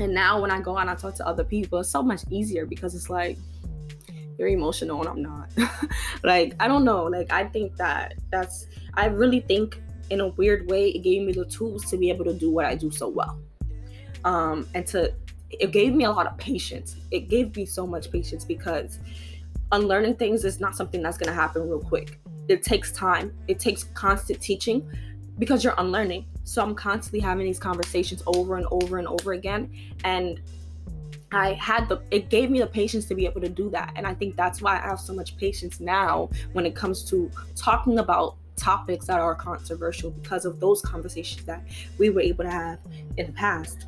And 0.00 0.12
now 0.12 0.40
when 0.40 0.50
I 0.50 0.60
go 0.60 0.76
out 0.76 0.82
and 0.82 0.90
I 0.90 0.94
talk 0.96 1.14
to 1.16 1.26
other 1.26 1.44
people, 1.44 1.78
it's 1.80 1.90
so 1.90 2.02
much 2.02 2.22
easier 2.30 2.66
because 2.66 2.94
it's 2.94 3.10
like 3.10 3.38
you're 4.38 4.48
emotional 4.48 5.00
and 5.00 5.08
I'm 5.08 5.22
not. 5.22 5.50
like 6.24 6.54
I 6.60 6.68
don't 6.68 6.84
know. 6.84 7.04
Like 7.04 7.32
I 7.32 7.44
think 7.44 7.76
that 7.76 8.14
that's 8.30 8.66
I 8.94 9.06
really 9.06 9.40
think 9.40 9.80
in 10.10 10.20
a 10.20 10.28
weird 10.28 10.70
way 10.70 10.90
it 10.90 11.00
gave 11.00 11.22
me 11.22 11.32
the 11.32 11.44
tools 11.44 11.84
to 11.90 11.96
be 11.96 12.08
able 12.10 12.24
to 12.24 12.34
do 12.34 12.50
what 12.50 12.64
I 12.64 12.74
do 12.74 12.90
so 12.90 13.08
well. 13.08 13.38
Um, 14.24 14.68
and 14.74 14.86
to 14.88 15.12
it 15.50 15.72
gave 15.72 15.94
me 15.94 16.04
a 16.04 16.10
lot 16.10 16.26
of 16.26 16.36
patience. 16.36 16.96
It 17.10 17.28
gave 17.28 17.56
me 17.56 17.64
so 17.66 17.86
much 17.86 18.10
patience 18.10 18.44
because 18.44 18.98
unlearning 19.72 20.16
things 20.16 20.44
is 20.44 20.60
not 20.60 20.74
something 20.76 21.02
that's 21.02 21.18
going 21.18 21.28
to 21.28 21.34
happen 21.34 21.68
real 21.68 21.80
quick. 21.80 22.18
It 22.48 22.62
takes 22.62 22.92
time, 22.92 23.32
it 23.46 23.58
takes 23.58 23.84
constant 23.84 24.40
teaching 24.40 24.88
because 25.38 25.62
you're 25.62 25.74
unlearning. 25.78 26.26
So 26.44 26.62
I'm 26.62 26.74
constantly 26.74 27.20
having 27.20 27.46
these 27.46 27.58
conversations 27.58 28.22
over 28.26 28.56
and 28.56 28.66
over 28.70 28.98
and 28.98 29.06
over 29.06 29.32
again. 29.32 29.70
And 30.04 30.40
I 31.30 31.52
had 31.54 31.88
the, 31.88 32.00
it 32.10 32.30
gave 32.30 32.50
me 32.50 32.60
the 32.60 32.66
patience 32.66 33.04
to 33.06 33.14
be 33.14 33.26
able 33.26 33.42
to 33.42 33.48
do 33.48 33.68
that. 33.70 33.92
And 33.96 34.06
I 34.06 34.14
think 34.14 34.36
that's 34.36 34.62
why 34.62 34.78
I 34.78 34.80
have 34.80 35.00
so 35.00 35.12
much 35.12 35.36
patience 35.36 35.78
now 35.78 36.30
when 36.52 36.64
it 36.64 36.74
comes 36.74 37.04
to 37.10 37.30
talking 37.54 37.98
about 37.98 38.36
topics 38.56 39.06
that 39.06 39.20
are 39.20 39.34
controversial 39.34 40.10
because 40.10 40.44
of 40.44 40.58
those 40.58 40.80
conversations 40.80 41.44
that 41.44 41.62
we 41.98 42.10
were 42.10 42.22
able 42.22 42.44
to 42.44 42.50
have 42.50 42.78
in 43.18 43.26
the 43.26 43.32
past. 43.32 43.86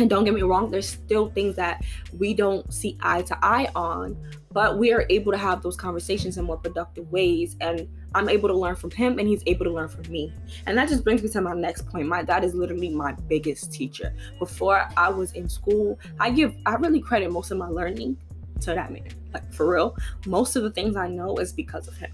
And 0.00 0.10
don't 0.10 0.24
get 0.24 0.34
me 0.34 0.42
wrong, 0.42 0.70
there's 0.70 0.88
still 0.88 1.30
things 1.30 1.56
that 1.56 1.84
we 2.18 2.34
don't 2.34 2.72
see 2.72 2.96
eye 3.00 3.22
to 3.22 3.38
eye 3.42 3.70
on, 3.74 4.16
but 4.52 4.78
we 4.78 4.92
are 4.92 5.06
able 5.10 5.32
to 5.32 5.38
have 5.38 5.62
those 5.62 5.76
conversations 5.76 6.38
in 6.38 6.44
more 6.44 6.56
productive 6.56 7.10
ways. 7.12 7.56
And 7.60 7.88
I'm 8.14 8.28
able 8.28 8.48
to 8.48 8.56
learn 8.56 8.74
from 8.74 8.90
him, 8.90 9.18
and 9.18 9.28
he's 9.28 9.42
able 9.46 9.64
to 9.66 9.70
learn 9.70 9.88
from 9.88 10.10
me. 10.10 10.32
And 10.66 10.76
that 10.76 10.88
just 10.88 11.04
brings 11.04 11.22
me 11.22 11.28
to 11.28 11.40
my 11.40 11.54
next 11.54 11.86
point. 11.88 12.08
My 12.08 12.22
dad 12.22 12.42
is 12.42 12.54
literally 12.54 12.88
my 12.88 13.12
biggest 13.28 13.72
teacher. 13.72 14.12
Before 14.38 14.88
I 14.96 15.10
was 15.10 15.32
in 15.32 15.48
school, 15.48 15.98
I 16.18 16.30
give, 16.30 16.54
I 16.66 16.74
really 16.74 17.00
credit 17.00 17.30
most 17.30 17.50
of 17.50 17.58
my 17.58 17.68
learning 17.68 18.16
to 18.62 18.74
that 18.74 18.92
man. 18.92 19.08
Like 19.32 19.52
for 19.52 19.70
real, 19.70 19.96
most 20.26 20.56
of 20.56 20.64
the 20.64 20.70
things 20.70 20.96
I 20.96 21.08
know 21.08 21.36
is 21.36 21.52
because 21.52 21.86
of 21.86 21.96
him. 21.96 22.10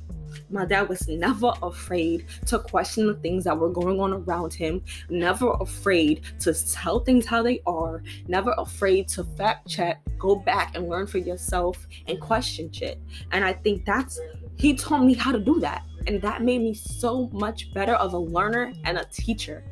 My 0.51 0.65
dad 0.65 0.89
was 0.89 1.07
never 1.09 1.53
afraid 1.63 2.27
to 2.47 2.59
question 2.59 3.07
the 3.07 3.15
things 3.15 3.45
that 3.45 3.59
were 3.59 3.71
going 3.71 4.01
on 4.01 4.13
around 4.13 4.55
him, 4.55 4.83
never 5.09 5.53
afraid 5.61 6.23
to 6.41 6.55
tell 6.73 7.01
things 7.01 7.27
how 7.27 7.43
they 7.43 7.61
are, 7.67 8.03
never 8.29 8.55
afraid 8.59 9.09
to 9.09 9.25
fact 9.25 9.69
check, 9.69 10.01
go 10.19 10.37
back 10.37 10.77
and 10.77 10.89
learn 10.89 11.07
for 11.07 11.19
yourself 11.19 11.87
and 12.07 12.21
question 12.21 12.71
shit. 12.73 13.01
And 13.33 13.45
I 13.45 13.53
think 13.53 13.85
that's, 13.85 14.21
he 14.57 14.75
taught 14.75 15.05
me 15.05 15.15
how 15.15 15.33
to 15.33 15.41
do 15.41 15.61
that. 15.61 15.85
And 16.07 16.23
that 16.23 16.43
made 16.43 16.61
me 16.61 16.75
so 16.75 17.29
much 17.33 17.73
better 17.75 17.95
of 17.95 18.13
a 18.13 18.19
learner 18.19 18.73
and 18.85 18.99
a 18.99 19.05
teacher. 19.07 19.65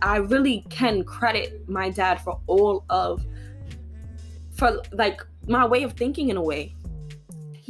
I 0.00 0.16
really 0.16 0.64
can 0.70 1.04
credit 1.04 1.68
my 1.68 1.90
dad 1.90 2.20
for 2.20 2.40
all 2.46 2.84
of, 2.90 3.24
for 4.50 4.82
like 4.92 5.22
my 5.46 5.64
way 5.66 5.82
of 5.82 5.92
thinking 5.92 6.30
in 6.30 6.36
a 6.36 6.42
way 6.42 6.74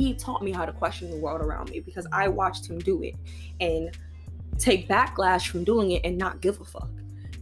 he 0.02 0.14
taught 0.14 0.42
me 0.42 0.50
how 0.50 0.64
to 0.64 0.72
question 0.72 1.10
the 1.10 1.16
world 1.16 1.40
around 1.40 1.70
me 1.70 1.80
because 1.80 2.06
I 2.12 2.28
watched 2.28 2.68
him 2.68 2.78
do 2.78 3.02
it 3.02 3.14
and 3.60 3.96
take 4.58 4.88
backlash 4.88 5.48
from 5.48 5.64
doing 5.64 5.92
it 5.92 6.04
and 6.04 6.18
not 6.18 6.40
give 6.40 6.60
a 6.60 6.64
fuck. 6.64 6.90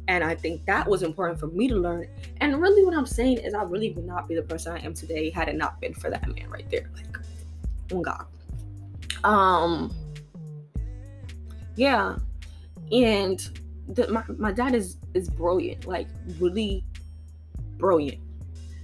And 0.08 0.24
I 0.24 0.34
think 0.34 0.64
that 0.66 0.88
was 0.88 1.02
important 1.02 1.38
for 1.38 1.46
me 1.46 1.68
to 1.68 1.76
learn. 1.76 2.06
And 2.40 2.60
really, 2.60 2.84
what 2.84 2.94
I'm 2.94 3.06
saying 3.06 3.38
is, 3.38 3.54
I 3.54 3.62
really 3.62 3.92
would 3.92 4.06
not 4.06 4.28
be 4.28 4.34
the 4.34 4.42
person 4.42 4.72
I 4.72 4.80
am 4.80 4.92
today 4.92 5.30
had 5.30 5.48
it 5.48 5.56
not 5.56 5.80
been 5.80 5.94
for 5.94 6.10
that 6.10 6.26
man 6.34 6.50
right 6.50 6.68
there. 6.70 6.90
Like, 6.94 7.16
oh 7.92 8.00
God. 8.00 8.26
Um, 9.22 9.94
yeah. 11.76 12.16
And 12.90 13.60
the, 13.88 14.08
my, 14.08 14.24
my 14.36 14.52
dad 14.52 14.74
is 14.74 14.96
is 15.14 15.30
brilliant, 15.30 15.86
like 15.86 16.08
really 16.38 16.84
brilliant 17.78 18.20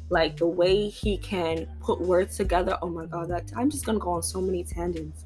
like 0.09 0.37
the 0.37 0.47
way 0.47 0.89
he 0.89 1.19
can 1.19 1.67
put 1.81 2.01
words 2.01 2.37
together. 2.37 2.79
Oh 2.83 2.89
my 2.89 3.07
god 3.07 3.29
that 3.29 3.51
i'm 3.57 3.71
just 3.71 3.85
gonna 3.85 3.99
go 3.99 4.11
on 4.11 4.23
so 4.23 4.41
many 4.41 4.63
tangents. 4.65 5.25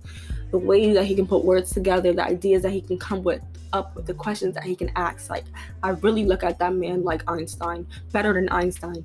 The 0.50 0.58
way 0.58 0.92
that 0.92 1.04
he 1.04 1.14
can 1.14 1.26
put 1.26 1.44
words 1.44 1.70
together 1.70 2.12
the 2.12 2.24
ideas 2.24 2.62
that 2.62 2.70
he 2.70 2.80
can 2.80 2.98
come 2.98 3.22
with 3.22 3.42
up 3.72 3.94
with 3.94 4.06
the 4.06 4.14
questions 4.14 4.54
that 4.54 4.64
he 4.64 4.74
can 4.74 4.90
ask. 4.96 5.30
Like 5.30 5.44
i 5.82 5.90
really 5.90 6.24
look 6.24 6.42
at 6.42 6.58
that 6.58 6.74
man 6.74 7.02
like 7.04 7.28
einstein 7.30 7.86
better 8.12 8.32
than 8.32 8.48
einstein. 8.48 9.04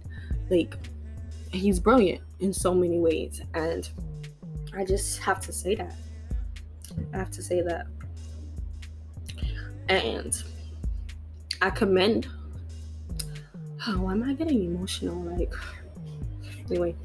Like 0.49 0.75
he's 1.51 1.79
brilliant 1.79 2.21
in 2.39 2.53
so 2.53 2.73
many 2.73 2.99
ways 2.99 3.41
and 3.53 3.89
i 4.75 4.83
just 4.83 5.19
have 5.19 5.39
to 5.41 5.53
say 5.53 5.75
that. 5.75 5.95
I 7.13 7.17
have 7.17 7.31
to 7.31 7.43
say 7.43 7.61
that. 7.61 7.87
And 9.89 10.41
i 11.61 11.69
commend 11.69 12.27
oh, 13.87 14.01
why 14.01 14.13
am 14.13 14.23
I 14.23 14.33
getting 14.33 14.63
emotional? 14.63 15.15
Like, 15.15 15.53
anyway, 16.69 16.95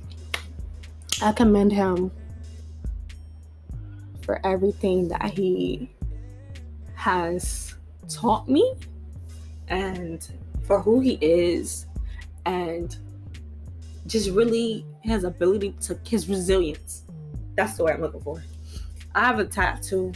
I 1.23 1.33
commend 1.33 1.73
him 1.73 2.11
for 4.23 4.45
everything 4.47 5.09
that 5.09 5.31
he 5.31 5.91
has 6.95 7.75
taught 8.09 8.49
me 8.49 8.75
and 9.69 10.29
for 10.63 10.81
who 10.81 11.01
he 11.01 11.19
is 11.21 11.87
and 12.47 12.97
just 14.07 14.31
really 14.31 14.85
his 15.03 15.25
ability 15.25 15.75
to 15.81 15.99
his 16.07 16.29
resilience. 16.29 17.05
That's 17.57 17.77
the 17.77 17.85
word 17.85 17.95
I'm 17.95 18.03
looking 18.03 18.21
for. 18.21 18.43
I 19.15 19.25
have 19.25 19.39
a 19.39 19.45
tattoo 19.45 20.13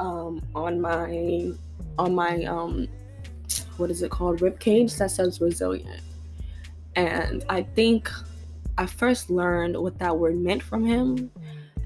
um, 0.00 0.42
on 0.54 0.80
my 0.80 1.52
on 1.98 2.14
my 2.14 2.44
um, 2.44 2.88
what 3.78 3.90
is 3.90 4.02
it 4.02 4.10
called 4.10 4.42
rib 4.42 4.58
cage 4.58 4.94
that 4.96 5.10
says 5.10 5.40
resilient, 5.40 6.02
and 6.96 7.44
I 7.48 7.62
think 7.62 8.10
I 8.78 8.86
first 8.86 9.30
learned 9.30 9.76
what 9.76 9.98
that 9.98 10.18
word 10.18 10.36
meant 10.36 10.62
from 10.62 10.84
him, 10.84 11.30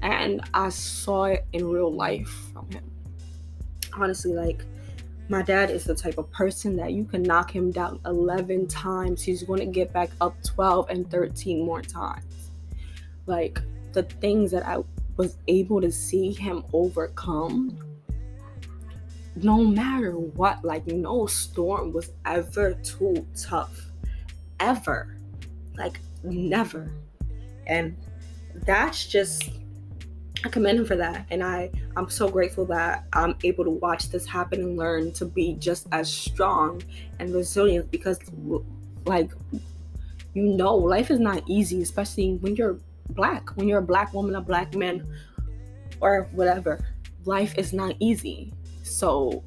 and 0.01 0.41
I 0.53 0.69
saw 0.69 1.25
it 1.25 1.45
in 1.53 1.69
real 1.69 1.91
life 1.91 2.29
from 2.53 2.69
him. 2.71 2.89
Honestly, 3.93 4.33
like 4.33 4.63
my 5.29 5.41
dad 5.41 5.69
is 5.69 5.83
the 5.83 5.95
type 5.95 6.17
of 6.17 6.31
person 6.31 6.77
that 6.77 6.93
you 6.93 7.03
can 7.03 7.23
knock 7.23 7.53
him 7.53 7.71
down 7.71 7.99
11 8.05 8.67
times, 8.67 9.21
he's 9.21 9.43
going 9.43 9.59
to 9.59 9.65
get 9.65 9.91
back 9.91 10.09
up 10.21 10.35
12 10.43 10.89
and 10.89 11.09
13 11.11 11.65
more 11.65 11.81
times. 11.81 12.51
Like 13.25 13.59
the 13.91 14.03
things 14.03 14.51
that 14.51 14.65
I 14.65 14.77
was 15.17 15.37
able 15.47 15.81
to 15.81 15.91
see 15.91 16.31
him 16.31 16.63
overcome, 16.71 17.77
no 19.43 19.63
matter 19.63 20.11
what, 20.11 20.63
like 20.63 20.87
no 20.87 21.25
storm 21.25 21.93
was 21.93 22.11
ever 22.25 22.73
too 22.75 23.25
tough. 23.35 23.87
Ever. 24.59 25.17
Like 25.77 25.99
never. 26.23 26.91
And 27.67 27.95
that's 28.65 29.05
just 29.05 29.49
I 30.45 30.49
commend 30.49 30.79
him 30.79 30.85
for 30.85 30.95
that. 30.95 31.25
And 31.31 31.43
I, 31.43 31.71
I'm 31.95 32.09
so 32.09 32.29
grateful 32.29 32.65
that 32.65 33.05
I'm 33.13 33.35
able 33.43 33.63
to 33.63 33.71
watch 33.71 34.09
this 34.09 34.25
happen 34.25 34.61
and 34.61 34.77
learn 34.77 35.11
to 35.13 35.25
be 35.25 35.55
just 35.55 35.87
as 35.91 36.11
strong 36.11 36.83
and 37.19 37.33
resilient 37.33 37.89
because, 37.89 38.19
like, 39.05 39.31
you 40.33 40.43
know, 40.43 40.75
life 40.75 41.09
is 41.09 41.19
not 41.19 41.43
easy, 41.47 41.81
especially 41.81 42.35
when 42.35 42.55
you're 42.55 42.77
black, 43.09 43.49
when 43.57 43.67
you're 43.67 43.79
a 43.79 43.85
black 43.85 44.13
woman, 44.13 44.35
a 44.35 44.41
black 44.41 44.75
man, 44.75 45.07
or 46.01 46.29
whatever. 46.31 46.79
Life 47.25 47.57
is 47.57 47.73
not 47.73 47.95
easy. 47.99 48.53
So, 48.87 49.43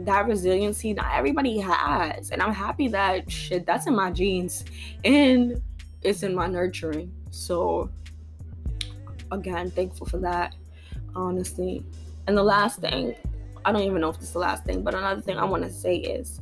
that 0.00 0.26
resiliency, 0.26 0.92
not 0.92 1.12
everybody 1.14 1.58
has. 1.58 2.30
And 2.30 2.42
I'm 2.42 2.52
happy 2.52 2.88
that 2.88 3.30
shit, 3.30 3.66
that's 3.66 3.86
in 3.86 3.96
my 3.96 4.10
genes 4.10 4.64
and 5.04 5.62
it's 6.02 6.22
in 6.22 6.34
my 6.34 6.46
nurturing. 6.46 7.12
So, 7.30 7.90
again, 9.32 9.70
thankful 9.70 10.06
for 10.06 10.18
that, 10.18 10.54
honestly. 11.14 11.84
And 12.26 12.36
the 12.36 12.42
last 12.42 12.80
thing, 12.80 13.14
I 13.64 13.72
don't 13.72 13.82
even 13.82 14.00
know 14.00 14.10
if 14.10 14.18
this 14.18 14.28
is 14.28 14.32
the 14.32 14.38
last 14.38 14.64
thing, 14.64 14.82
but 14.82 14.94
another 14.94 15.20
thing 15.20 15.38
I 15.38 15.44
want 15.44 15.64
to 15.64 15.70
say 15.70 15.96
is 15.96 16.40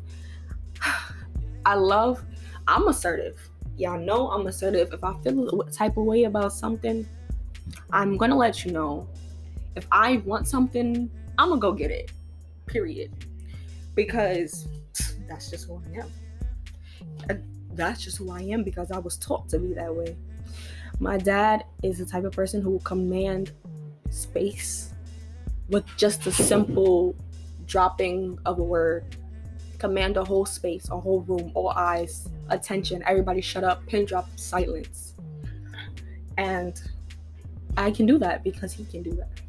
I 1.66 1.74
love, 1.74 2.24
I'm 2.66 2.88
assertive. 2.88 3.48
Y'all 3.76 3.98
know 3.98 4.30
I'm 4.30 4.46
assertive. 4.46 4.92
If 4.92 5.02
I 5.02 5.14
feel 5.22 5.60
a 5.60 5.70
type 5.70 5.96
of 5.96 6.04
way 6.04 6.24
about 6.24 6.52
something, 6.52 7.08
I'm 7.90 8.16
going 8.16 8.30
to 8.30 8.36
let 8.36 8.64
you 8.64 8.72
know. 8.72 9.08
If 9.74 9.86
I 9.90 10.18
want 10.18 10.46
something, 10.46 11.10
I'm 11.38 11.50
to 11.50 11.56
go 11.56 11.72
get 11.72 11.90
it. 11.90 12.12
Period. 12.66 13.12
Because 13.94 14.68
that's 15.28 15.50
just 15.50 15.66
who 15.66 15.80
I 15.92 15.98
am. 15.98 17.40
That's 17.74 18.02
just 18.02 18.18
who 18.18 18.30
I 18.30 18.40
am 18.42 18.62
because 18.62 18.90
I 18.90 18.98
was 18.98 19.16
taught 19.16 19.48
to 19.48 19.58
be 19.58 19.74
that 19.74 19.94
way. 19.94 20.16
My 21.00 21.18
dad 21.18 21.64
is 21.82 21.98
the 21.98 22.06
type 22.06 22.24
of 22.24 22.32
person 22.32 22.62
who 22.62 22.70
will 22.70 22.80
command 22.80 23.50
space 24.10 24.94
with 25.68 25.84
just 25.96 26.26
a 26.26 26.32
simple 26.32 27.16
dropping 27.66 28.38
of 28.46 28.58
a 28.60 28.62
word. 28.62 29.16
Command 29.78 30.16
a 30.16 30.24
whole 30.24 30.46
space, 30.46 30.88
a 30.90 30.98
whole 30.98 31.22
room, 31.22 31.50
all 31.54 31.70
eyes, 31.70 32.28
attention, 32.48 33.02
everybody 33.06 33.40
shut 33.40 33.64
up, 33.64 33.84
pin 33.86 34.04
drop, 34.04 34.28
silence. 34.36 35.14
And 36.38 36.80
I 37.76 37.90
can 37.90 38.06
do 38.06 38.18
that 38.18 38.44
because 38.44 38.72
he 38.72 38.84
can 38.84 39.02
do 39.02 39.12
that. 39.12 39.40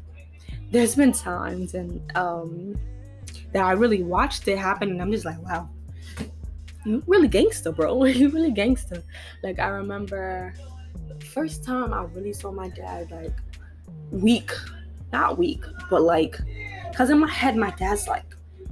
There's 0.70 0.94
been 0.94 1.12
times 1.12 1.74
and 1.74 2.00
um 2.16 2.78
that 3.52 3.64
I 3.64 3.72
really 3.72 4.02
watched 4.02 4.48
it 4.48 4.58
happen 4.58 4.90
and 4.90 5.00
I'm 5.00 5.12
just 5.12 5.24
like, 5.24 5.40
wow, 5.42 5.68
you 6.84 7.02
really 7.06 7.28
gangster, 7.28 7.72
bro. 7.72 8.04
you 8.04 8.28
really 8.30 8.52
gangster. 8.52 9.02
Like 9.42 9.58
I 9.58 9.68
remember 9.68 10.54
first 11.32 11.64
time 11.64 11.92
I 11.92 12.04
really 12.04 12.32
saw 12.32 12.50
my 12.50 12.68
dad 12.68 13.10
like 13.10 13.34
weak, 14.10 14.50
not 15.12 15.38
weak, 15.38 15.64
but 15.90 16.02
like, 16.02 16.38
cause 16.94 17.10
in 17.10 17.18
my 17.18 17.30
head 17.30 17.56
my 17.56 17.70
dad's 17.72 18.08
like, 18.08 18.24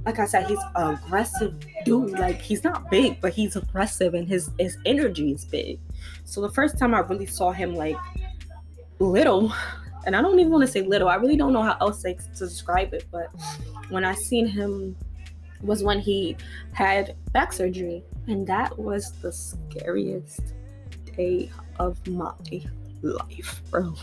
like 0.05 0.19
I 0.19 0.25
said, 0.25 0.47
he's 0.47 0.59
aggressive 0.75 1.55
dude. 1.83 2.11
Like 2.11 2.39
he's 2.39 2.63
not 2.63 2.89
big, 2.91 3.19
but 3.21 3.33
he's 3.33 3.55
aggressive 3.55 4.13
and 4.13 4.27
his 4.27 4.51
his 4.59 4.77
energy 4.85 5.31
is 5.31 5.45
big. 5.45 5.79
So 6.25 6.41
the 6.41 6.49
first 6.49 6.77
time 6.77 6.93
I 6.93 6.99
really 6.99 7.25
saw 7.25 7.51
him 7.51 7.75
like 7.75 7.97
little, 8.99 9.51
and 10.05 10.15
I 10.15 10.21
don't 10.21 10.39
even 10.39 10.51
want 10.51 10.65
to 10.65 10.71
say 10.71 10.81
little. 10.81 11.09
I 11.09 11.15
really 11.15 11.35
don't 11.35 11.53
know 11.53 11.63
how 11.63 11.77
else 11.81 12.01
to 12.03 12.15
describe 12.37 12.93
it, 12.93 13.05
but 13.11 13.29
when 13.89 14.05
I 14.05 14.13
seen 14.13 14.47
him 14.47 14.95
was 15.61 15.83
when 15.83 15.99
he 15.99 16.37
had 16.73 17.15
back 17.31 17.51
surgery, 17.51 18.03
and 18.27 18.45
that 18.47 18.77
was 18.77 19.11
the 19.21 19.31
scariest 19.31 20.53
day 21.15 21.51
of 21.79 22.05
my 22.07 22.33
life, 23.01 23.61
bro. 23.71 23.93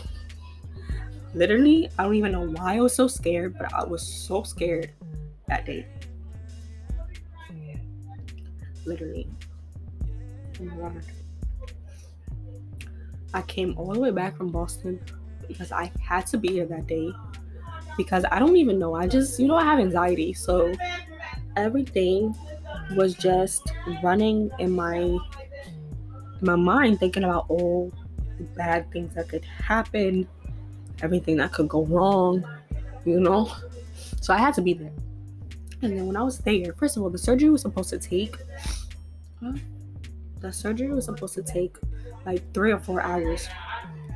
Literally, 1.33 1.89
I 1.97 2.03
don't 2.03 2.15
even 2.15 2.31
know 2.31 2.47
why 2.47 2.75
I 2.75 2.79
was 2.79 2.93
so 2.93 3.07
scared, 3.07 3.57
but 3.57 3.73
I 3.73 3.83
was 3.83 4.05
so 4.05 4.43
scared 4.43 4.91
that 5.47 5.65
day. 5.65 5.87
Literally. 8.85 9.27
Oh. 10.61 10.91
I 13.33 13.41
came 13.43 13.75
all 13.77 13.93
the 13.93 13.99
way 13.99 14.11
back 14.11 14.37
from 14.37 14.49
Boston 14.49 14.99
because 15.47 15.71
I 15.71 15.91
had 16.01 16.27
to 16.27 16.37
be 16.37 16.49
here 16.49 16.65
that 16.65 16.87
day. 16.87 17.11
Because 17.97 18.25
I 18.31 18.39
don't 18.39 18.57
even 18.57 18.79
know. 18.79 18.95
I 18.95 19.07
just, 19.07 19.39
you 19.39 19.47
know, 19.47 19.55
I 19.55 19.63
have 19.63 19.79
anxiety. 19.79 20.33
So 20.33 20.73
everything 21.55 22.35
was 22.95 23.13
just 23.13 23.71
running 24.01 24.49
in 24.59 24.71
my 24.71 25.17
my 26.41 26.55
mind 26.55 26.99
thinking 26.99 27.23
about 27.23 27.45
all 27.47 27.91
the 28.37 28.43
bad 28.43 28.91
things 28.91 29.13
that 29.15 29.29
could 29.29 29.45
happen, 29.45 30.27
everything 31.01 31.37
that 31.37 31.53
could 31.53 31.69
go 31.69 31.85
wrong, 31.85 32.45
you 33.05 33.19
know? 33.19 33.51
So 34.21 34.33
I 34.33 34.37
had 34.37 34.53
to 34.55 34.61
be 34.61 34.73
there. 34.73 34.91
And 35.81 35.97
then 35.97 36.07
when 36.07 36.17
I 36.17 36.23
was 36.23 36.39
there, 36.39 36.73
first 36.73 36.97
of 36.97 37.03
all, 37.03 37.09
the 37.09 37.17
surgery 37.17 37.49
was 37.49 37.61
supposed 37.61 37.89
to 37.89 37.99
take, 37.99 38.35
the 40.39 40.51
surgery 40.51 40.93
was 40.93 41.05
supposed 41.05 41.33
to 41.35 41.43
take 41.43 41.77
like 42.25 42.41
three 42.53 42.71
or 42.71 42.79
four 42.79 43.01
hours. 43.01 43.47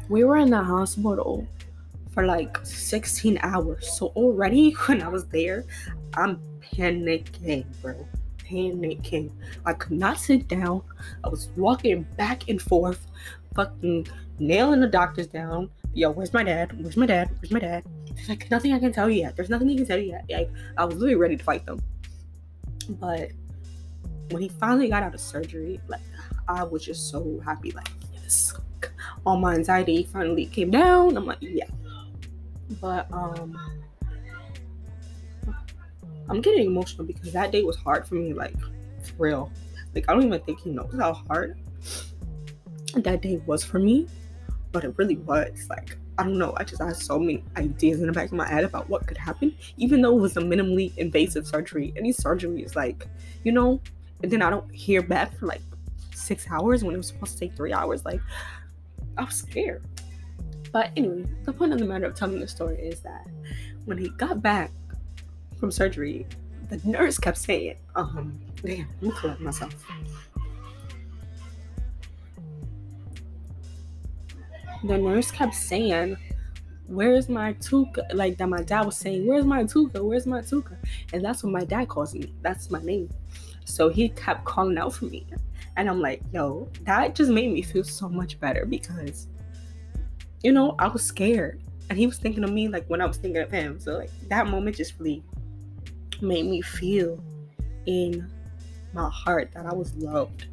We 0.10 0.24
were 0.24 0.38
in 0.38 0.50
the 0.50 0.64
hospital 0.64 1.48
for 2.12 2.26
like 2.26 2.58
16 2.66 3.40
hours. 3.42 3.92
So 3.98 4.08
already 4.16 4.72
when 4.88 5.02
I 5.02 5.08
was 5.08 5.26
there, 5.28 5.66
I'm 6.16 6.40
panicking, 6.62 7.66
bro 7.82 8.08
panicking. 8.50 9.32
I 9.66 9.74
could 9.74 9.98
not 9.98 10.20
sit 10.20 10.48
down. 10.48 10.82
I 11.24 11.30
was 11.30 11.50
walking 11.56 12.04
back 12.18 12.50
and 12.50 12.62
forth, 12.62 13.08
fucking 13.56 14.08
nailing 14.40 14.80
the 14.80 14.88
doctors 14.88 15.28
down. 15.28 15.70
Yo, 15.94 16.12
where's 16.12 16.34
my 16.34 16.44
dad? 16.44 16.80
Where's 16.82 16.98
my 16.98 17.06
dad? 17.06 17.30
Where's 17.40 17.52
my 17.52 17.60
dad? 17.60 17.84
There's 18.14 18.30
like 18.30 18.50
nothing 18.50 18.74
I 18.74 18.80
can 18.80 18.92
tell 18.92 19.10
you 19.10 19.22
yet. 19.22 19.36
There's 19.36 19.50
nothing 19.50 19.70
you 19.70 19.78
can 19.78 19.86
tell 19.86 19.98
you 19.98 20.10
yet. 20.10 20.26
Like 20.30 20.50
I 20.78 20.86
was 20.86 20.96
literally 20.96 21.16
ready 21.16 21.38
to 21.38 21.44
fight 21.44 21.66
them. 21.66 21.82
But 22.90 23.32
when 24.32 24.42
he 24.42 24.50
finally 24.50 24.90
got 24.90 25.04
out 25.04 25.14
of 25.14 25.20
surgery, 25.20 25.80
like 25.88 26.02
I 26.48 26.64
was 26.64 26.84
just 26.84 27.10
so 27.10 27.42
happy. 27.44 27.72
Like 27.72 27.90
yes, 28.14 28.54
all 29.28 29.36
my 29.36 29.54
anxiety 29.54 30.08
finally 30.14 30.46
came 30.46 30.72
down. 30.72 31.18
I'm 31.18 31.26
like 31.26 31.40
yeah. 31.42 31.68
But 32.80 33.12
um 33.12 33.60
I'm 36.30 36.40
getting 36.40 36.66
emotional 36.66 37.06
because 37.06 37.34
that 37.34 37.52
day 37.52 37.62
was 37.64 37.76
hard 37.76 38.08
for 38.08 38.16
me, 38.16 38.34
like 38.34 38.58
for 39.04 39.14
real. 39.18 39.52
Like 39.94 40.06
I 40.08 40.14
don't 40.14 40.24
even 40.24 40.40
think 40.42 40.62
he 40.62 40.70
knows 40.70 40.94
how 40.98 41.14
hard 41.14 41.60
that 42.96 43.22
day 43.22 43.42
was 43.46 43.66
for 43.66 43.80
me, 43.80 44.08
but 44.72 44.86
it 44.86 44.94
really 44.96 45.18
was. 45.18 45.68
Like 45.70 45.98
I 46.18 46.24
don't 46.24 46.38
know. 46.38 46.54
I 46.56 46.64
just 46.64 46.82
had 46.82 46.96
so 46.96 47.20
many 47.20 47.44
ideas 47.58 48.00
in 48.00 48.08
the 48.08 48.14
back 48.14 48.28
of 48.28 48.34
my 48.34 48.48
head 48.48 48.64
about 48.64 48.90
what 48.90 49.08
could 49.08 49.18
happen, 49.18 49.54
even 49.76 50.02
though 50.02 50.18
it 50.18 50.22
was 50.22 50.38
a 50.38 50.42
minimally 50.42 50.98
invasive 50.98 51.46
surgery. 51.46 51.94
Any 51.98 52.14
surgery 52.14 52.64
is 52.64 52.78
like, 52.78 53.08
you 53.44 53.52
know, 53.52 53.82
and 54.24 54.32
then 54.32 54.42
I 54.42 54.50
don't 54.50 54.74
hear 54.74 55.02
back 55.02 55.38
for 55.38 55.48
like 55.48 55.62
six 56.14 56.46
hours 56.50 56.82
when 56.82 56.96
it 56.96 56.98
was 56.98 57.08
supposed 57.08 57.34
to 57.34 57.40
take 57.40 57.58
three 57.58 57.74
hours. 57.74 58.06
Like 58.06 58.22
I 59.18 59.24
was 59.24 59.36
scared. 59.36 59.84
But 60.72 60.92
anyway, 60.96 61.26
the 61.44 61.54
point 61.54 61.74
of 61.74 61.80
the 61.80 61.86
matter 61.86 62.06
of 62.06 62.16
telling 62.16 62.40
the 62.40 62.48
story 62.48 62.78
is 62.78 63.00
that 63.02 63.28
when 63.86 63.98
he 63.98 64.10
got 64.10 64.42
back 64.42 64.72
from 65.60 65.72
surgery, 65.72 66.28
the 66.70 66.80
nurse 66.84 67.18
kept 67.18 67.38
saying, 67.38 67.78
um, 67.96 68.40
damn, 68.64 68.88
let 69.02 69.02
me 69.02 69.12
collect 69.20 69.42
myself. 69.42 69.74
The 74.84 74.98
nurse 74.98 75.32
kept 75.32 75.56
saying, 75.56 76.18
Where's 76.88 77.28
my 77.28 77.54
Tuka? 77.54 78.14
Like 78.14 78.38
that 78.38 78.48
my 78.48 78.62
dad 78.62 78.86
was 78.86 78.96
saying, 78.96 79.26
Where's 79.26 79.44
my 79.44 79.64
Tuka? 79.64 80.02
Where's 80.02 80.28
my 80.28 80.42
Tuka? 80.42 80.78
And 81.12 81.26
that's 81.26 81.44
what 81.44 81.52
my 81.52 81.64
dad 81.64 81.90
calls 81.90 82.14
me. 82.14 82.34
That's 82.42 82.70
my 82.70 82.82
name. 82.82 83.10
So 83.66 83.90
he 83.90 84.10
kept 84.10 84.46
calling 84.46 84.78
out 84.78 84.94
for 84.94 85.06
me. 85.06 85.26
And 85.78 85.88
I'm 85.88 86.02
like, 86.02 86.22
yo, 86.34 86.68
that 86.82 87.14
just 87.14 87.30
made 87.30 87.54
me 87.54 87.62
feel 87.62 87.84
so 87.84 88.10
much 88.10 88.40
better 88.40 88.66
because, 88.66 89.28
you 90.42 90.52
know, 90.52 90.76
I 90.80 90.88
was 90.88 91.04
scared. 91.04 91.62
And 91.90 91.98
he 91.98 92.08
was 92.08 92.18
thinking 92.18 92.44
of 92.44 92.52
me 92.52 92.68
like 92.68 92.86
when 92.88 93.00
I 93.00 93.06
was 93.06 93.18
thinking 93.18 93.42
of 93.42 93.52
him. 93.52 93.80
So, 93.80 93.96
like, 93.96 94.10
that 94.30 94.48
moment 94.48 94.76
just 94.76 95.00
really 95.00 95.24
made 96.20 96.48
me 96.48 96.62
feel 96.62 97.24
in 97.86 98.30
my 98.92 99.08
heart 99.10 99.52
that 99.54 99.68
I 99.68 99.74
was 99.74 99.96
loved 99.96 100.48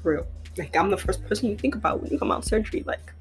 for 0.00 0.12
real. 0.12 0.26
Like, 0.56 0.76
I'm 0.76 0.88
the 0.88 0.96
first 0.96 1.26
person 1.26 1.50
you 1.50 1.56
think 1.56 1.74
about 1.74 2.00
when 2.00 2.12
you 2.12 2.18
come 2.18 2.30
out 2.30 2.38
of 2.38 2.44
surgery. 2.44 2.84
Like, 2.86 3.12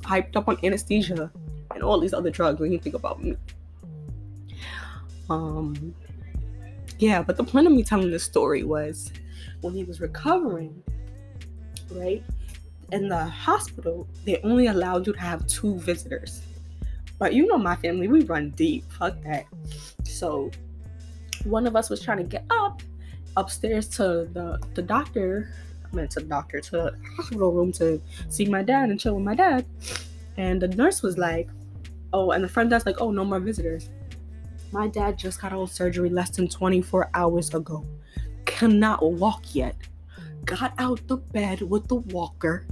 hyped 0.00 0.36
up 0.36 0.48
on 0.48 0.56
anesthesia 0.64 1.30
and 1.74 1.82
all 1.82 2.00
these 2.00 2.14
other 2.14 2.30
drugs 2.30 2.60
when 2.60 2.72
you 2.72 2.78
think 2.78 2.94
about 2.94 3.22
me. 3.22 3.36
Um, 5.28 5.94
yeah, 6.98 7.22
but 7.22 7.36
the 7.36 7.44
point 7.44 7.66
of 7.66 7.74
me 7.74 7.84
telling 7.84 8.10
this 8.10 8.24
story 8.24 8.64
was 8.64 9.12
when 9.60 9.74
he 9.74 9.84
was 9.84 10.00
recovering, 10.00 10.82
right? 11.90 12.22
In 12.92 13.08
the 13.08 13.24
hospital, 13.24 14.08
they 14.24 14.40
only 14.42 14.66
allowed 14.66 15.06
you 15.06 15.12
to 15.12 15.20
have 15.20 15.46
two 15.46 15.78
visitors. 15.80 16.42
But 17.18 17.34
you 17.34 17.46
know 17.46 17.58
my 17.58 17.76
family, 17.76 18.08
we 18.08 18.22
run 18.22 18.50
deep. 18.50 18.90
Fuck 18.92 19.20
that. 19.22 19.46
So 20.04 20.50
one 21.44 21.66
of 21.66 21.76
us 21.76 21.90
was 21.90 22.00
trying 22.00 22.18
to 22.18 22.24
get 22.24 22.44
up 22.50 22.82
upstairs 23.36 23.88
to 23.88 24.28
the, 24.32 24.58
the 24.74 24.82
doctor. 24.82 25.52
I 25.84 25.94
meant 25.94 26.10
to 26.12 26.20
the 26.20 26.26
doctor, 26.26 26.60
to 26.60 26.70
the 26.70 26.94
hospital 27.16 27.52
room 27.52 27.72
to 27.72 28.00
see 28.28 28.46
my 28.46 28.62
dad 28.62 28.90
and 28.90 28.98
chill 28.98 29.14
with 29.14 29.24
my 29.24 29.34
dad. 29.34 29.66
And 30.36 30.62
the 30.62 30.68
nurse 30.68 31.02
was 31.02 31.18
like, 31.18 31.48
Oh, 32.12 32.30
and 32.30 32.42
the 32.42 32.48
front 32.48 32.70
desk 32.70 32.86
like, 32.86 33.00
oh, 33.00 33.10
no 33.10 33.24
more 33.24 33.40
visitors. 33.40 33.90
My 34.72 34.88
dad 34.88 35.18
just 35.18 35.40
got 35.40 35.52
out 35.52 35.62
of 35.62 35.70
surgery 35.70 36.08
less 36.08 36.30
than 36.30 36.48
24 36.48 37.10
hours 37.14 37.54
ago. 37.54 37.84
Cannot 38.58 39.12
walk 39.12 39.54
yet. 39.54 39.76
Mm. 40.18 40.44
Got 40.44 40.72
out 40.78 41.06
the 41.06 41.18
bed 41.18 41.62
with 41.62 41.86
the 41.86 41.94
walker. 41.94 42.66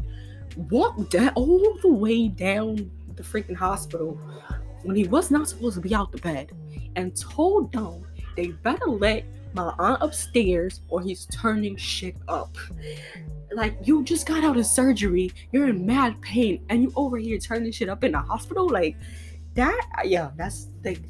Walked 0.68 1.11
down 1.11 1.29
all 1.37 1.79
the 1.81 1.92
way 1.92 2.27
down 2.27 2.90
the 3.14 3.22
freaking 3.22 3.55
hospital 3.55 4.20
when 4.83 4.96
he 4.96 5.07
was 5.07 5.31
not 5.31 5.49
supposed 5.49 5.77
to 5.77 5.81
be 5.81 5.94
out 5.94 6.11
the 6.11 6.18
bed 6.18 6.51
and 6.96 7.16
told 7.16 7.70
them 7.70 8.05
they 8.37 8.49
better 8.49 8.87
let 8.87 9.27
my 9.55 9.72
aunt 9.79 10.03
upstairs 10.03 10.81
or 10.88 11.01
he's 11.01 11.27
turning 11.27 11.77
shit 11.77 12.16
up. 12.27 12.57
Like 13.53 13.79
you 13.85 14.03
just 14.03 14.27
got 14.27 14.42
out 14.42 14.57
of 14.57 14.66
surgery, 14.66 15.31
you're 15.53 15.68
in 15.68 15.87
mad 15.87 16.20
pain, 16.20 16.64
and 16.68 16.83
you 16.83 16.92
over 16.96 17.16
here 17.16 17.38
turning 17.38 17.70
shit 17.70 17.88
up 17.88 18.03
in 18.03 18.11
the 18.11 18.18
hospital. 18.18 18.68
Like 18.68 18.96
that 19.55 19.88
yeah 20.05 20.31
that's 20.37 20.66
like 20.85 21.03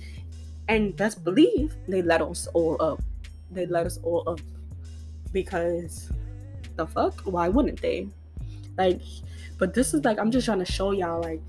and 0.69 0.95
best 0.97 1.25
believe 1.25 1.75
they 1.89 2.03
let 2.03 2.21
us 2.21 2.47
all 2.53 2.77
up 2.81 3.03
they 3.51 3.65
let 3.65 3.87
us 3.87 3.99
all 4.03 4.23
up 4.29 4.41
because 5.37 6.11
the 6.77 6.87
fuck? 6.87 7.21
Why 7.25 7.51
wouldn't 7.51 7.83
they? 7.83 8.09
Like 8.79 9.03
but 9.59 9.73
this 9.73 9.95
is 9.95 10.05
like 10.05 10.19
i'm 10.19 10.31
just 10.31 10.45
trying 10.45 10.59
to 10.59 10.71
show 10.71 10.91
y'all 10.93 11.23
like 11.23 11.41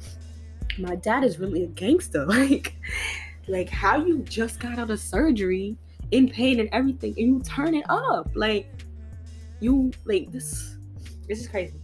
my 0.78 0.96
dad 0.96 1.24
is 1.24 1.40
really 1.40 1.64
a 1.64 1.68
gangster. 1.68 2.26
Like 2.38 2.76
like 3.48 3.70
how 3.70 3.96
you 4.06 4.20
just 4.24 4.60
got 4.60 4.78
out 4.78 4.90
of 4.90 5.00
surgery 5.00 5.78
in 6.12 6.28
pain 6.28 6.60
and 6.60 6.70
everything 6.74 7.14
and 7.18 7.28
you 7.28 7.40
turn 7.40 7.74
it 7.76 7.86
up. 7.88 8.30
Like 8.36 8.70
you 9.62 9.92
like 10.04 10.32
this 10.34 10.78
this 11.28 11.40
is 11.40 11.48
crazy. 11.48 11.80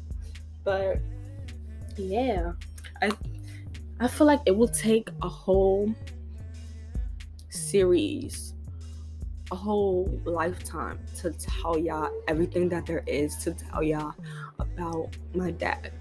But 0.65 0.99
yeah. 1.95 2.51
I 3.01 3.11
I 4.01 4.07
feel 4.09 4.27
like 4.27 4.41
it 4.45 4.55
will 4.55 4.67
take 4.67 5.09
a 5.21 5.29
whole 5.29 5.93
series, 7.49 8.52
a 9.53 9.55
whole 9.55 10.09
lifetime 10.25 10.97
to 11.15 11.29
tell 11.29 11.77
y'all 11.77 12.11
everything 12.27 12.67
that 12.67 12.87
there 12.87 13.03
is 13.05 13.35
to 13.35 13.53
tell 13.53 13.83
y'all 13.83 14.15
about 14.57 15.15
my 15.35 15.51
dad 15.51 15.91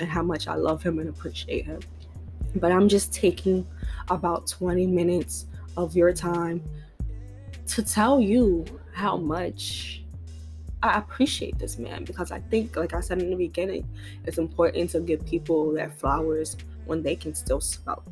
and 0.00 0.08
how 0.08 0.20
much 0.20 0.48
I 0.48 0.56
love 0.56 0.82
him 0.82 0.98
and 0.98 1.08
appreciate 1.08 1.64
him. 1.64 1.78
But 2.56 2.72
I'm 2.72 2.88
just 2.88 3.12
taking 3.12 3.64
about 4.08 4.48
20 4.48 4.88
minutes 4.88 5.46
of 5.76 5.94
your 5.94 6.12
time 6.12 6.60
to 7.68 7.84
tell 7.84 8.20
you 8.20 8.64
how 8.92 9.16
much 9.16 10.02
I 10.82 10.98
appreciate 10.98 11.60
this 11.60 11.78
man 11.78 12.02
because 12.02 12.32
I 12.32 12.40
think, 12.40 12.74
like 12.74 12.94
I 12.94 13.00
said 13.00 13.22
in 13.22 13.30
the 13.30 13.36
beginning, 13.36 13.88
it's 14.26 14.38
important 14.38 14.90
to 14.90 15.00
give 15.00 15.24
people 15.24 15.72
their 15.72 15.90
flowers 15.90 16.56
when 16.86 17.00
they 17.00 17.14
can 17.14 17.32
still 17.32 17.60
smell. 17.60 18.02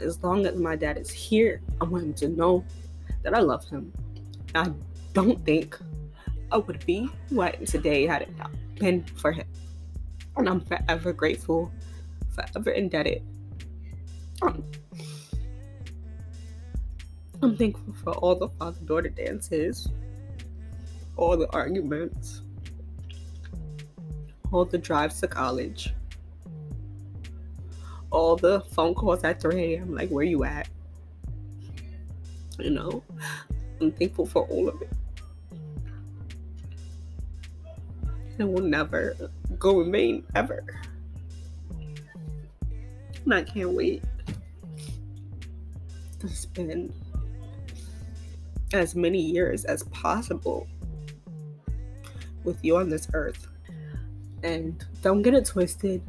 As 0.00 0.22
long 0.22 0.46
as 0.46 0.56
my 0.56 0.76
dad 0.76 0.96
is 0.96 1.10
here, 1.10 1.60
I 1.78 1.84
want 1.84 2.04
him 2.04 2.14
to 2.14 2.28
know 2.28 2.64
that 3.22 3.34
I 3.34 3.40
love 3.40 3.64
him. 3.68 3.92
I 4.54 4.70
don't 5.12 5.44
think 5.44 5.78
I 6.50 6.58
would 6.58 6.84
be 6.84 7.08
who 7.28 7.40
I 7.40 7.48
am 7.48 7.64
today 7.64 8.06
had 8.06 8.22
it 8.22 8.36
not 8.36 8.50
been 8.76 9.04
for 9.04 9.32
him. 9.32 9.46
And 10.36 10.48
I'm 10.48 10.60
forever 10.60 11.12
grateful, 11.12 11.70
forever 12.34 12.70
indebted. 12.70 13.22
Um, 14.42 14.64
I'm 17.42 17.56
thankful 17.56 17.94
for 17.94 18.12
all 18.14 18.34
the 18.34 18.48
father 18.50 18.80
daughter 18.84 19.08
dances, 19.08 19.88
all 21.16 21.36
the 21.36 21.50
arguments, 21.52 22.42
all 24.52 24.64
the 24.64 24.78
drives 24.78 25.20
to 25.20 25.28
college, 25.28 25.94
all 28.10 28.36
the 28.36 28.60
phone 28.60 28.94
calls 28.94 29.24
at 29.24 29.40
3 29.40 29.74
a.m. 29.74 29.94
Like, 29.94 30.10
where 30.10 30.24
you 30.24 30.44
at? 30.44 30.68
You 32.58 32.70
know, 32.70 33.02
I'm 33.80 33.92
thankful 33.92 34.26
for 34.26 34.46
all 34.46 34.68
of 34.68 34.80
it. 34.82 34.90
And 38.38 38.52
will 38.52 38.62
never 38.62 39.16
go 39.58 39.80
in 39.80 39.86
remain 39.86 40.24
ever. 40.34 40.64
And 43.24 43.34
I 43.34 43.42
can't 43.42 43.70
wait 43.70 44.02
to 46.20 46.28
spend 46.28 46.92
as 48.72 48.94
many 48.94 49.20
years 49.20 49.64
as 49.64 49.82
possible 49.84 50.66
with 52.44 52.64
you 52.64 52.76
on 52.76 52.88
this 52.88 53.08
earth. 53.12 53.48
And 54.42 54.84
don't 55.02 55.22
get 55.22 55.34
it 55.34 55.46
twisted. 55.46 56.02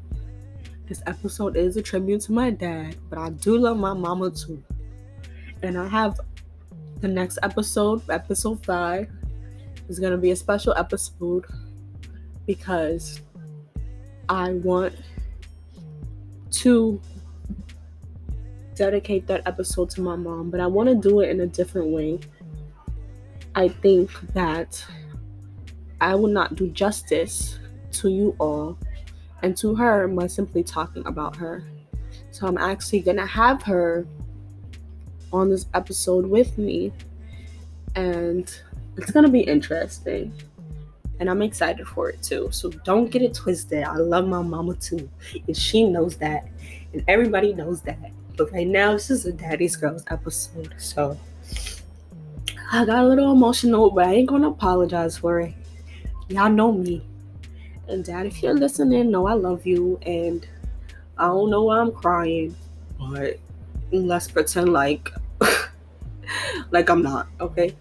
This 0.88 1.02
episode 1.06 1.56
is 1.56 1.78
a 1.78 1.82
tribute 1.82 2.22
to 2.22 2.32
my 2.32 2.50
dad, 2.50 2.98
but 3.10 3.20
I 3.20 3.30
do 3.30 3.58
love 3.58 3.78
my 3.78 3.94
mama 3.94 4.32
too. 4.32 4.64
And 5.62 5.78
I 5.78 5.88
have 5.88 6.20
the 7.04 7.08
next 7.10 7.38
episode, 7.44 8.02
episode 8.10 8.66
five, 8.66 9.10
is 9.90 10.00
going 10.00 10.14
to 10.14 10.18
be 10.18 10.32
a 10.32 10.36
special 10.36 10.74
episode 10.78 11.46
because 12.48 13.20
I 14.30 14.54
want 14.54 14.96
to 16.52 17.02
dedicate 18.76 19.28
that 19.28 19.46
episode 19.46 19.90
to 19.92 20.02
my 20.02 20.16
mom, 20.16 20.50
but 20.50 20.62
I 20.62 20.66
want 20.66 20.88
to 20.88 20.96
do 20.96 21.20
it 21.20 21.30
in 21.30 21.42
a 21.42 21.46
different 21.46 21.90
way. 21.90 22.22
I 23.54 23.68
think 23.68 24.10
that 24.34 24.84
I 26.00 26.16
will 26.16 26.30
not 26.30 26.56
do 26.56 26.70
justice 26.70 27.60
to 27.92 28.10
you 28.10 28.34
all 28.40 28.78
and 29.42 29.58
to 29.58 29.76
her 29.76 30.08
by 30.08 30.28
simply 30.28 30.64
talking 30.64 31.06
about 31.06 31.36
her. 31.36 31.66
So 32.32 32.48
I'm 32.48 32.58
actually 32.58 33.02
gonna 33.02 33.26
have 33.26 33.62
her 33.64 34.08
on 35.34 35.50
this 35.50 35.66
episode 35.74 36.26
with 36.26 36.58
me, 36.58 36.94
and 37.96 38.54
it's 38.98 39.12
gonna 39.12 39.30
be 39.30 39.42
interesting. 39.42 40.34
And 41.20 41.30
I'm 41.30 41.42
excited 41.42 41.88
for 41.88 42.10
it 42.10 42.22
too. 42.22 42.50
So 42.52 42.70
don't 42.70 43.10
get 43.10 43.22
it 43.22 43.34
twisted. 43.34 43.84
I 43.84 43.96
love 43.96 44.28
my 44.28 44.42
mama 44.42 44.76
too. 44.76 45.10
And 45.48 45.56
she 45.56 45.84
knows 45.84 46.18
that. 46.18 46.48
And 46.92 47.04
everybody 47.08 47.54
knows 47.54 47.82
that. 47.84 48.12
But 48.36 48.52
right 48.52 48.68
now, 48.68 48.94
this 48.94 49.12
is 49.12 49.26
a 49.26 49.32
Daddy's 49.32 49.76
Girls 49.76 50.04
episode. 50.10 50.74
So 50.78 51.18
I 52.72 52.84
got 52.84 53.06
a 53.06 53.08
little 53.08 53.32
emotional, 53.32 53.92
but 53.92 54.08
I 54.08 54.14
ain't 54.14 54.28
gonna 54.28 54.50
apologize 54.50 55.18
for 55.18 55.40
it. 55.40 55.54
Y'all 56.30 56.50
know 56.50 56.72
me. 56.72 57.06
And 57.88 58.04
dad, 58.04 58.26
if 58.26 58.42
you're 58.42 58.56
listening, 58.56 59.12
know 59.12 59.28
I 59.28 59.34
love 59.34 59.68
you. 59.68 60.00
And 60.02 60.46
I 61.18 61.28
don't 61.28 61.52
know 61.52 61.64
why 61.64 61.80
I'm 61.80 61.92
crying, 61.92 62.56
but 63.00 63.38
let's 63.92 64.28
pretend 64.28 64.74
like 64.74 65.12
like 66.74 66.90
I'm 66.90 67.04
not, 67.04 67.28
okay? 67.40 67.76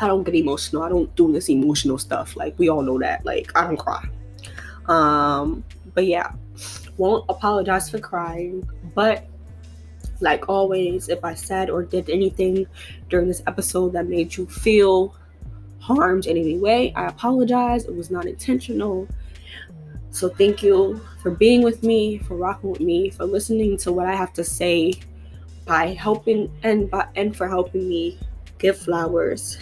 I 0.00 0.06
don't 0.06 0.22
get 0.22 0.34
emotional. 0.34 0.82
I 0.82 0.90
don't 0.90 1.12
do 1.16 1.32
this 1.32 1.48
emotional 1.48 1.96
stuff. 1.96 2.36
Like 2.36 2.56
we 2.58 2.68
all 2.68 2.82
know 2.82 2.98
that. 2.98 3.24
Like 3.24 3.50
I 3.58 3.66
don't 3.66 3.78
cry. 3.78 4.06
Um, 4.86 5.64
but 5.94 6.06
yeah, 6.06 6.32
won't 6.98 7.24
apologize 7.30 7.90
for 7.90 7.98
crying. 7.98 8.68
But 8.94 9.26
like 10.20 10.48
always, 10.48 11.08
if 11.08 11.24
I 11.24 11.32
said 11.32 11.70
or 11.70 11.82
did 11.82 12.10
anything 12.10 12.66
during 13.08 13.28
this 13.28 13.42
episode 13.46 13.94
that 13.94 14.06
made 14.06 14.36
you 14.36 14.46
feel 14.46 15.16
harmed 15.80 16.26
in 16.26 16.36
any 16.36 16.58
way. 16.58 16.92
I 16.94 17.06
apologize. 17.06 17.86
It 17.86 17.96
was 17.96 18.10
not 18.10 18.26
intentional. 18.26 19.08
So 20.10 20.28
thank 20.28 20.62
you 20.62 21.00
for 21.22 21.30
being 21.30 21.62
with 21.62 21.82
me, 21.82 22.18
for 22.18 22.36
rocking 22.36 22.70
with 22.70 22.80
me, 22.80 23.08
for 23.08 23.24
listening 23.24 23.78
to 23.78 23.92
what 23.92 24.06
I 24.06 24.14
have 24.14 24.32
to 24.34 24.44
say 24.44 24.94
by 25.66 25.88
helping 25.88 26.50
and 26.62 26.90
by, 26.90 27.06
and 27.16 27.36
for 27.36 27.48
helping 27.48 27.88
me 27.88 28.18
give 28.58 28.78
flowers 28.78 29.58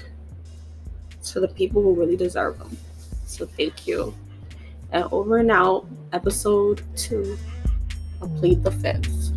to 1.25 1.41
the 1.41 1.49
people 1.49 1.83
who 1.83 1.95
really 1.95 2.17
deserve 2.17 2.59
them. 2.59 2.77
So 3.27 3.47
thank 3.47 3.87
you. 3.87 4.15
And 4.93 5.05
over 5.11 5.39
and 5.39 5.51
out, 5.51 5.87
episode 6.13 6.83
two 6.95 7.37
of 8.21 8.33
Plead 8.37 8.63
the 8.63 8.71
Fifth. 8.71 9.34